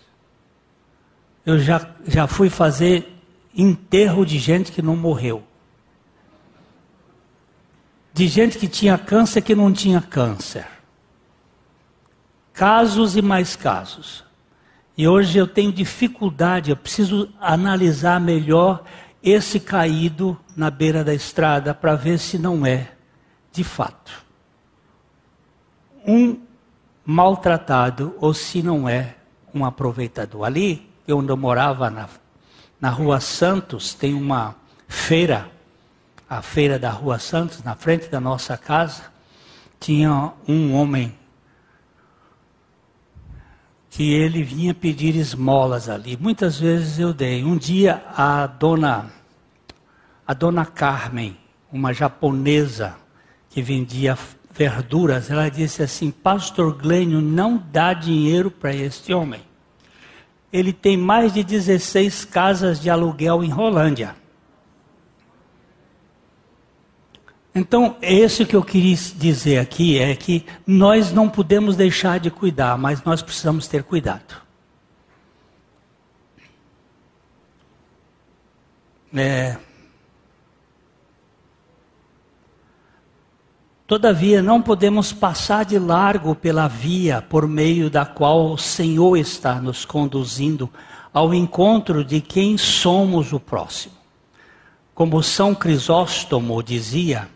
Eu 1.46 1.60
já, 1.60 1.94
já 2.08 2.26
fui 2.28 2.50
fazer 2.50 3.22
enterro 3.54 4.26
de 4.26 4.40
gente 4.40 4.72
que 4.72 4.82
não 4.82 4.96
morreu. 4.96 5.44
De 8.14 8.26
gente 8.30 8.58
que 8.58 8.70
tinha 8.70 8.98
câncer 8.98 9.42
que 9.42 9.54
não 9.54 9.74
tinha 9.74 10.00
câncer. 10.02 10.66
Casos 12.54 13.18
e 13.18 13.22
mais 13.22 13.58
casos. 13.58 14.24
E 14.98 15.06
hoje 15.06 15.38
eu 15.38 15.48
tenho 15.48 15.74
dificuldade, 15.74 16.70
eu 16.70 16.78
preciso 16.78 17.30
analisar 17.42 18.22
melhor 18.22 18.86
esse 19.24 19.60
caído 19.60 20.38
na 20.56 20.70
beira 20.70 21.04
da 21.04 21.14
estrada 21.14 21.74
para 21.74 21.96
ver 21.96 22.20
se 22.20 22.38
não 22.38 22.66
é, 22.66 22.92
de 23.54 23.64
fato, 23.64 24.24
um 26.06 26.42
maltratado 27.06 28.16
ou 28.20 28.34
se 28.34 28.62
não 28.62 28.88
é 28.90 29.16
um 29.54 29.64
aproveitador. 29.64 30.44
Ali, 30.44 30.90
onde 31.08 31.32
eu 31.32 31.38
morava, 31.38 31.90
na, 31.90 32.10
na 32.82 32.90
Rua 32.90 33.22
Santos, 33.22 33.94
tem 33.94 34.14
uma 34.14 34.56
feira, 34.88 35.50
a 36.30 36.42
feira 36.42 36.78
da 36.78 36.90
Rua 36.90 37.18
Santos, 37.18 37.64
na 37.64 37.76
frente 37.76 38.10
da 38.10 38.20
nossa 38.20 38.58
casa, 38.58 39.04
tinha 39.80 40.34
um 40.48 40.74
homem 40.74 41.18
que 43.94 44.12
ele 44.12 44.42
vinha 44.42 44.74
pedir 44.74 45.16
esmolas 45.16 45.88
ali. 45.88 46.18
Muitas 46.20 46.60
vezes 46.60 46.98
eu 46.98 47.14
dei. 47.14 47.44
Um 47.44 47.56
dia 47.56 48.04
a 48.18 48.48
dona 48.48 49.12
a 50.26 50.34
dona 50.34 50.66
Carmen, 50.66 51.38
uma 51.72 51.94
japonesa 51.94 52.96
que 53.52 53.62
vendia 53.62 54.18
verduras, 54.52 55.30
ela 55.30 55.48
disse 55.48 55.84
assim: 55.84 56.10
"Pastor 56.10 56.74
Glênio, 56.74 57.22
não 57.22 57.64
dá 57.72 57.94
dinheiro 57.94 58.50
para 58.50 58.74
este 58.74 59.14
homem. 59.14 59.42
Ele 60.52 60.74
tem 60.74 60.98
mais 60.98 61.32
de 61.32 61.44
16 61.44 62.26
casas 62.26 62.82
de 62.82 62.90
aluguel 62.90 63.44
em 63.44 63.50
Rolândia." 63.50 64.16
Então, 67.56 67.98
esse 68.02 68.46
que 68.46 68.56
eu 68.56 68.64
queria 68.64 68.98
dizer 69.16 69.60
aqui 69.60 70.00
é 70.00 70.16
que 70.16 70.44
nós 70.66 71.12
não 71.12 71.30
podemos 71.30 71.76
deixar 71.76 72.20
de 72.20 72.32
cuidar, 72.32 72.78
mas 72.80 73.04
nós 73.04 73.22
precisamos 73.22 73.68
ter 73.68 73.84
cuidado. 73.84 74.42
É... 79.16 79.58
Todavia, 83.86 84.42
não 84.42 84.60
podemos 84.60 85.14
passar 85.14 85.64
de 85.66 85.78
largo 85.78 86.34
pela 86.34 86.68
via 86.68 87.22
por 87.22 87.48
meio 87.48 87.88
da 87.88 88.04
qual 88.04 88.52
o 88.52 88.58
Senhor 88.58 89.16
está 89.18 89.62
nos 89.62 89.86
conduzindo 89.86 90.68
ao 91.14 91.32
encontro 91.32 92.04
de 92.04 92.20
quem 92.20 92.58
somos 92.58 93.32
o 93.32 93.40
próximo. 93.40 93.94
Como 94.96 95.22
São 95.22 95.54
Crisóstomo 95.54 96.64
dizia, 96.64 97.30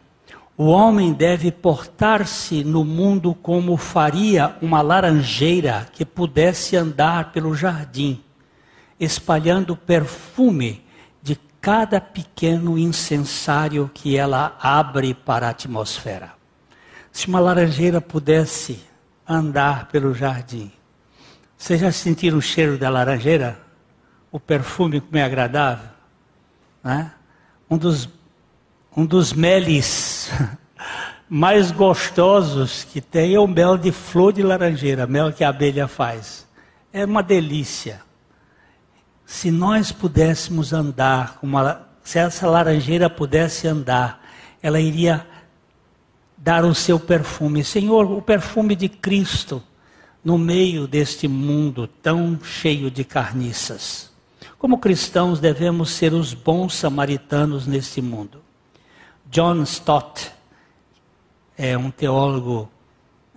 o 0.57 0.65
homem 0.65 1.13
deve 1.13 1.51
portar-se 1.51 2.63
no 2.63 2.83
mundo 2.83 3.35
como 3.35 3.77
faria 3.77 4.55
uma 4.59 4.81
laranjeira 4.81 5.87
que 5.93 6.03
pudesse 6.03 6.75
andar 6.75 7.31
pelo 7.31 7.53
jardim, 7.53 8.23
espalhando 8.99 9.77
perfume 9.77 10.83
de 11.21 11.35
cada 11.61 12.01
pequeno 12.01 12.75
incensário 12.75 13.91
que 13.93 14.17
ela 14.17 14.57
abre 14.59 15.13
para 15.13 15.45
a 15.45 15.51
atmosfera. 15.51 16.31
Se 17.11 17.27
uma 17.27 17.39
laranjeira 17.39 18.01
pudesse 18.01 18.79
andar 19.29 19.89
pelo 19.89 20.11
jardim, 20.15 20.71
vocês 21.55 21.79
já 21.79 21.91
sentiram 21.91 22.39
o 22.39 22.41
cheiro 22.41 22.79
da 22.79 22.89
laranjeira? 22.89 23.59
O 24.31 24.39
perfume 24.39 25.01
como 25.01 25.17
é 25.17 25.23
agradável? 25.23 25.89
Né? 26.83 27.11
Um 27.69 27.77
dos 27.77 28.09
um 28.95 29.05
dos 29.05 29.31
meles 29.31 30.06
mais 31.29 31.71
gostosos 31.71 32.83
que 32.83 33.01
tem 33.01 33.35
é 33.35 33.39
o 33.39 33.47
mel 33.47 33.77
de 33.77 33.91
flor 33.91 34.31
de 34.31 34.43
laranjeira, 34.43 35.05
mel 35.05 35.31
que 35.31 35.43
a 35.43 35.49
abelha 35.49 35.87
faz. 35.87 36.47
É 36.91 37.05
uma 37.05 37.21
delícia. 37.21 38.01
Se 39.25 39.51
nós 39.51 39.91
pudéssemos 39.91 40.71
andar, 40.71 41.37
uma, 41.43 41.87
se 42.03 42.17
essa 42.17 42.47
laranjeira 42.47 43.09
pudesse 43.09 43.67
andar, 43.67 44.23
ela 44.61 44.79
iria 44.79 45.27
dar 46.37 46.63
o 46.63 46.73
seu 46.73 46.99
perfume. 46.99 47.63
Senhor, 47.63 48.09
o 48.09 48.21
perfume 48.21 48.75
de 48.75 48.87
Cristo 48.87 49.61
no 50.23 50.37
meio 50.37 50.87
deste 50.87 51.27
mundo 51.27 51.87
tão 51.87 52.39
cheio 52.43 52.89
de 52.89 53.03
carniças. 53.03 54.11
Como 54.57 54.77
cristãos, 54.77 55.39
devemos 55.39 55.91
ser 55.91 56.13
os 56.13 56.33
bons 56.33 56.73
samaritanos 56.73 57.67
neste 57.67 58.01
mundo. 58.01 58.46
John 59.29 59.63
Stott 59.63 60.31
é 61.57 61.77
um 61.77 61.91
teólogo 61.91 62.69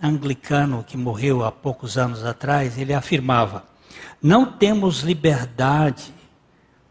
anglicano 0.01 0.85
que 0.87 0.95
morreu 0.95 1.43
há 1.43 1.51
poucos 1.51 1.97
anos 1.97 2.23
atrás, 2.23 2.77
ele 2.77 2.93
afirmava: 2.93 3.65
não 4.23 4.45
temos 4.45 5.01
liberdade 5.01 6.13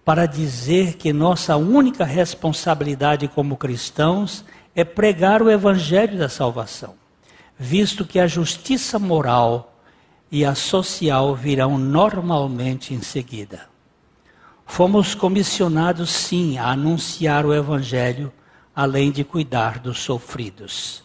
para 0.04 0.26
dizer 0.26 0.94
que 0.94 1.14
nossa 1.14 1.56
única 1.56 2.04
responsabilidade 2.04 3.26
como 3.26 3.56
cristãos 3.56 4.44
é 4.74 4.84
pregar 4.84 5.42
o 5.42 5.50
evangelho 5.50 6.18
da 6.18 6.28
salvação, 6.28 6.94
visto 7.58 8.04
que 8.04 8.20
a 8.20 8.26
justiça 8.26 8.98
moral 8.98 9.78
e 10.30 10.44
a 10.44 10.54
social 10.54 11.34
virão 11.34 11.78
normalmente 11.78 12.92
em 12.92 13.00
seguida. 13.00 13.62
Fomos 14.66 15.14
comissionados 15.14 16.10
sim 16.10 16.58
a 16.58 16.68
anunciar 16.68 17.46
o 17.46 17.54
evangelho 17.54 18.30
além 18.74 19.10
de 19.10 19.24
cuidar 19.24 19.78
dos 19.78 19.98
sofridos. 20.00 21.02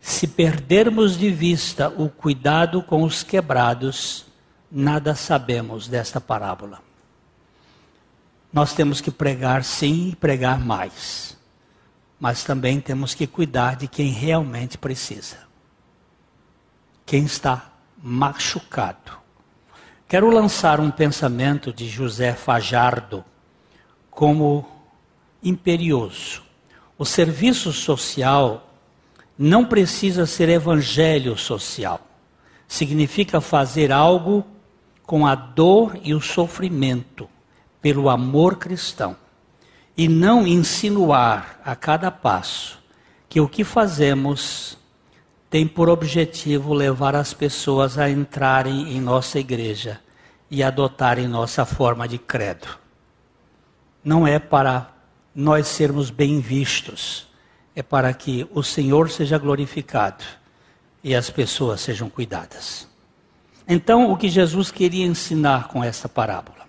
Se 0.00 0.26
perdermos 0.26 1.16
de 1.16 1.30
vista 1.30 1.88
o 1.88 2.08
cuidado 2.08 2.82
com 2.82 3.02
os 3.02 3.22
quebrados, 3.22 4.26
nada 4.70 5.14
sabemos 5.14 5.88
desta 5.88 6.20
parábola. 6.20 6.80
Nós 8.52 8.72
temos 8.72 9.00
que 9.00 9.10
pregar 9.10 9.64
sim 9.64 10.10
e 10.10 10.16
pregar 10.16 10.58
mais, 10.58 11.36
mas 12.18 12.44
também 12.44 12.80
temos 12.80 13.14
que 13.14 13.26
cuidar 13.26 13.76
de 13.76 13.86
quem 13.86 14.10
realmente 14.10 14.78
precisa. 14.78 15.46
Quem 17.04 17.24
está 17.24 17.72
machucado. 18.02 19.18
Quero 20.08 20.30
lançar 20.30 20.80
um 20.80 20.90
pensamento 20.90 21.72
de 21.72 21.86
José 21.88 22.32
Fajardo 22.32 23.24
como 24.10 24.66
imperioso. 25.42 26.47
O 26.98 27.04
serviço 27.04 27.72
social 27.72 28.68
não 29.38 29.64
precisa 29.64 30.26
ser 30.26 30.48
evangelho 30.48 31.38
social. 31.38 32.00
Significa 32.66 33.40
fazer 33.40 33.92
algo 33.92 34.44
com 35.06 35.24
a 35.24 35.36
dor 35.36 35.96
e 36.02 36.12
o 36.12 36.20
sofrimento, 36.20 37.30
pelo 37.80 38.10
amor 38.10 38.56
cristão. 38.56 39.16
E 39.96 40.08
não 40.08 40.44
insinuar 40.44 41.60
a 41.64 41.76
cada 41.76 42.10
passo 42.10 42.78
que 43.28 43.40
o 43.40 43.48
que 43.48 43.62
fazemos 43.62 44.76
tem 45.48 45.66
por 45.66 45.88
objetivo 45.88 46.74
levar 46.74 47.14
as 47.14 47.32
pessoas 47.32 47.96
a 47.96 48.10
entrarem 48.10 48.96
em 48.96 49.00
nossa 49.00 49.38
igreja 49.38 50.00
e 50.50 50.62
adotarem 50.64 51.28
nossa 51.28 51.64
forma 51.64 52.08
de 52.08 52.18
credo. 52.18 52.68
Não 54.04 54.26
é 54.26 54.38
para 54.38 54.97
nós 55.40 55.68
sermos 55.68 56.10
bem 56.10 56.40
vistos, 56.40 57.28
é 57.72 57.80
para 57.80 58.12
que 58.12 58.44
o 58.52 58.60
Senhor 58.60 59.08
seja 59.08 59.38
glorificado 59.38 60.24
e 61.02 61.14
as 61.14 61.30
pessoas 61.30 61.80
sejam 61.80 62.10
cuidadas. 62.10 62.88
Então, 63.68 64.10
o 64.10 64.16
que 64.16 64.28
Jesus 64.28 64.72
queria 64.72 65.06
ensinar 65.06 65.68
com 65.68 65.84
essa 65.84 66.08
parábola? 66.08 66.66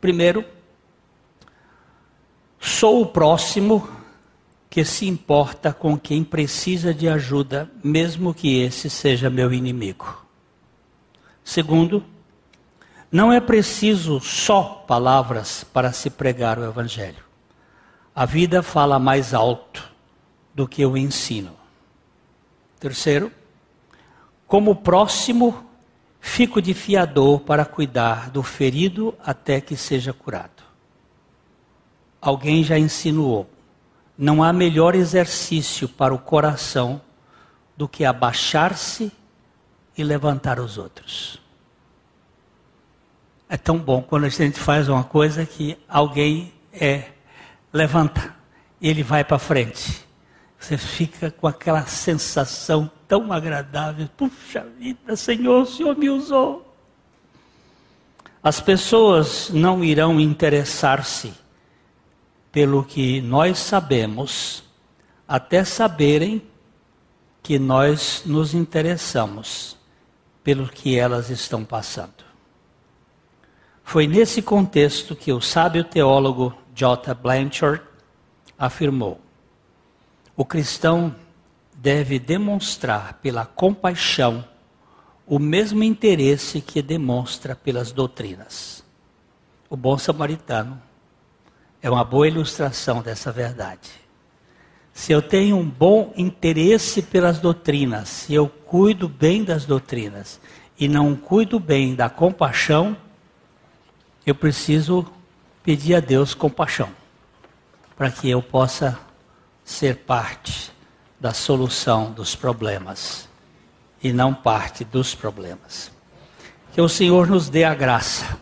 Primeiro, 0.00 0.42
sou 2.58 3.02
o 3.02 3.06
próximo 3.06 3.86
que 4.70 4.82
se 4.82 5.06
importa 5.06 5.70
com 5.70 5.98
quem 5.98 6.24
precisa 6.24 6.94
de 6.94 7.06
ajuda, 7.06 7.70
mesmo 7.84 8.32
que 8.32 8.58
esse 8.58 8.88
seja 8.88 9.28
meu 9.28 9.52
inimigo. 9.52 10.24
Segundo, 11.44 12.02
não 13.12 13.30
é 13.30 13.38
preciso 13.38 14.18
só 14.18 14.82
palavras 14.88 15.62
para 15.62 15.92
se 15.92 16.08
pregar 16.08 16.58
o 16.58 16.64
Evangelho. 16.64 17.25
A 18.16 18.24
vida 18.24 18.62
fala 18.62 18.98
mais 18.98 19.34
alto 19.34 19.92
do 20.54 20.66
que 20.66 20.86
o 20.86 20.96
ensino. 20.96 21.54
Terceiro, 22.80 23.30
como 24.46 24.76
próximo, 24.76 25.66
fico 26.18 26.62
de 26.62 26.72
fiador 26.72 27.40
para 27.40 27.66
cuidar 27.66 28.30
do 28.30 28.42
ferido 28.42 29.14
até 29.22 29.60
que 29.60 29.76
seja 29.76 30.14
curado. 30.14 30.62
Alguém 32.18 32.64
já 32.64 32.78
insinuou: 32.78 33.50
não 34.16 34.42
há 34.42 34.50
melhor 34.50 34.94
exercício 34.94 35.86
para 35.86 36.14
o 36.14 36.18
coração 36.18 37.02
do 37.76 37.86
que 37.86 38.02
abaixar-se 38.02 39.12
e 39.94 40.02
levantar 40.02 40.58
os 40.58 40.78
outros. 40.78 41.38
É 43.46 43.58
tão 43.58 43.76
bom 43.76 44.00
quando 44.00 44.24
a 44.24 44.30
gente 44.30 44.58
faz 44.58 44.88
uma 44.88 45.04
coisa 45.04 45.44
que 45.44 45.78
alguém 45.86 46.54
é 46.72 47.10
levanta, 47.76 48.34
e 48.80 48.88
ele 48.88 49.02
vai 49.02 49.22
para 49.22 49.38
frente. 49.38 50.04
Você 50.58 50.76
fica 50.76 51.30
com 51.30 51.46
aquela 51.46 51.86
sensação 51.86 52.90
tão 53.06 53.32
agradável. 53.32 54.08
Puxa 54.16 54.66
vida, 54.78 55.14
Senhor, 55.14 55.62
o 55.62 55.66
Senhor 55.66 55.96
me 55.96 56.10
usou. 56.10 56.74
As 58.42 58.60
pessoas 58.60 59.50
não 59.50 59.84
irão 59.84 60.20
interessar-se 60.20 61.32
pelo 62.50 62.84
que 62.84 63.20
nós 63.20 63.58
sabemos, 63.58 64.64
até 65.28 65.62
saberem 65.62 66.42
que 67.42 67.58
nós 67.58 68.22
nos 68.24 68.54
interessamos 68.54 69.76
pelo 70.42 70.66
que 70.68 70.98
elas 70.98 71.28
estão 71.28 71.64
passando. 71.64 72.24
Foi 73.84 74.06
nesse 74.06 74.40
contexto 74.40 75.14
que 75.14 75.32
o 75.32 75.40
sábio 75.40 75.84
teólogo 75.84 76.52
J. 76.76 77.14
Blanchard 77.14 77.82
afirmou: 78.58 79.18
o 80.36 80.44
cristão 80.44 81.16
deve 81.74 82.18
demonstrar 82.18 83.14
pela 83.22 83.46
compaixão 83.46 84.44
o 85.26 85.38
mesmo 85.38 85.82
interesse 85.82 86.60
que 86.60 86.82
demonstra 86.82 87.56
pelas 87.56 87.92
doutrinas. 87.92 88.84
O 89.70 89.76
bom 89.76 89.96
samaritano 89.96 90.80
é 91.80 91.90
uma 91.90 92.04
boa 92.04 92.28
ilustração 92.28 93.00
dessa 93.00 93.32
verdade. 93.32 93.90
Se 94.92 95.12
eu 95.12 95.22
tenho 95.22 95.56
um 95.56 95.68
bom 95.68 96.12
interesse 96.16 97.00
pelas 97.00 97.38
doutrinas, 97.38 98.08
se 98.08 98.34
eu 98.34 98.48
cuido 98.48 99.08
bem 99.08 99.42
das 99.42 99.64
doutrinas 99.64 100.38
e 100.78 100.88
não 100.88 101.16
cuido 101.16 101.58
bem 101.58 101.94
da 101.94 102.10
compaixão, 102.10 102.96
eu 104.26 104.34
preciso 104.34 105.06
pedir 105.66 105.96
a 105.96 106.00
Deus 106.00 106.32
compaixão, 106.32 106.88
para 107.96 108.08
que 108.08 108.30
eu 108.30 108.40
possa 108.40 108.96
ser 109.64 109.96
parte 109.96 110.70
da 111.18 111.34
solução 111.34 112.12
dos 112.12 112.36
problemas 112.36 113.28
e 114.00 114.12
não 114.12 114.32
parte 114.32 114.84
dos 114.84 115.12
problemas. 115.12 115.90
Que 116.72 116.80
o 116.80 116.88
Senhor 116.88 117.26
nos 117.26 117.48
dê 117.48 117.64
a 117.64 117.74
graça 117.74 118.38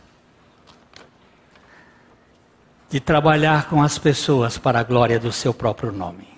de 2.90 3.00
trabalhar 3.00 3.70
com 3.70 3.82
as 3.82 3.96
pessoas 3.96 4.58
para 4.58 4.80
a 4.80 4.82
glória 4.82 5.18
do 5.18 5.32
seu 5.32 5.54
próprio 5.54 5.90
nome. 5.90 6.28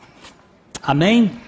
Amém? 0.80 1.45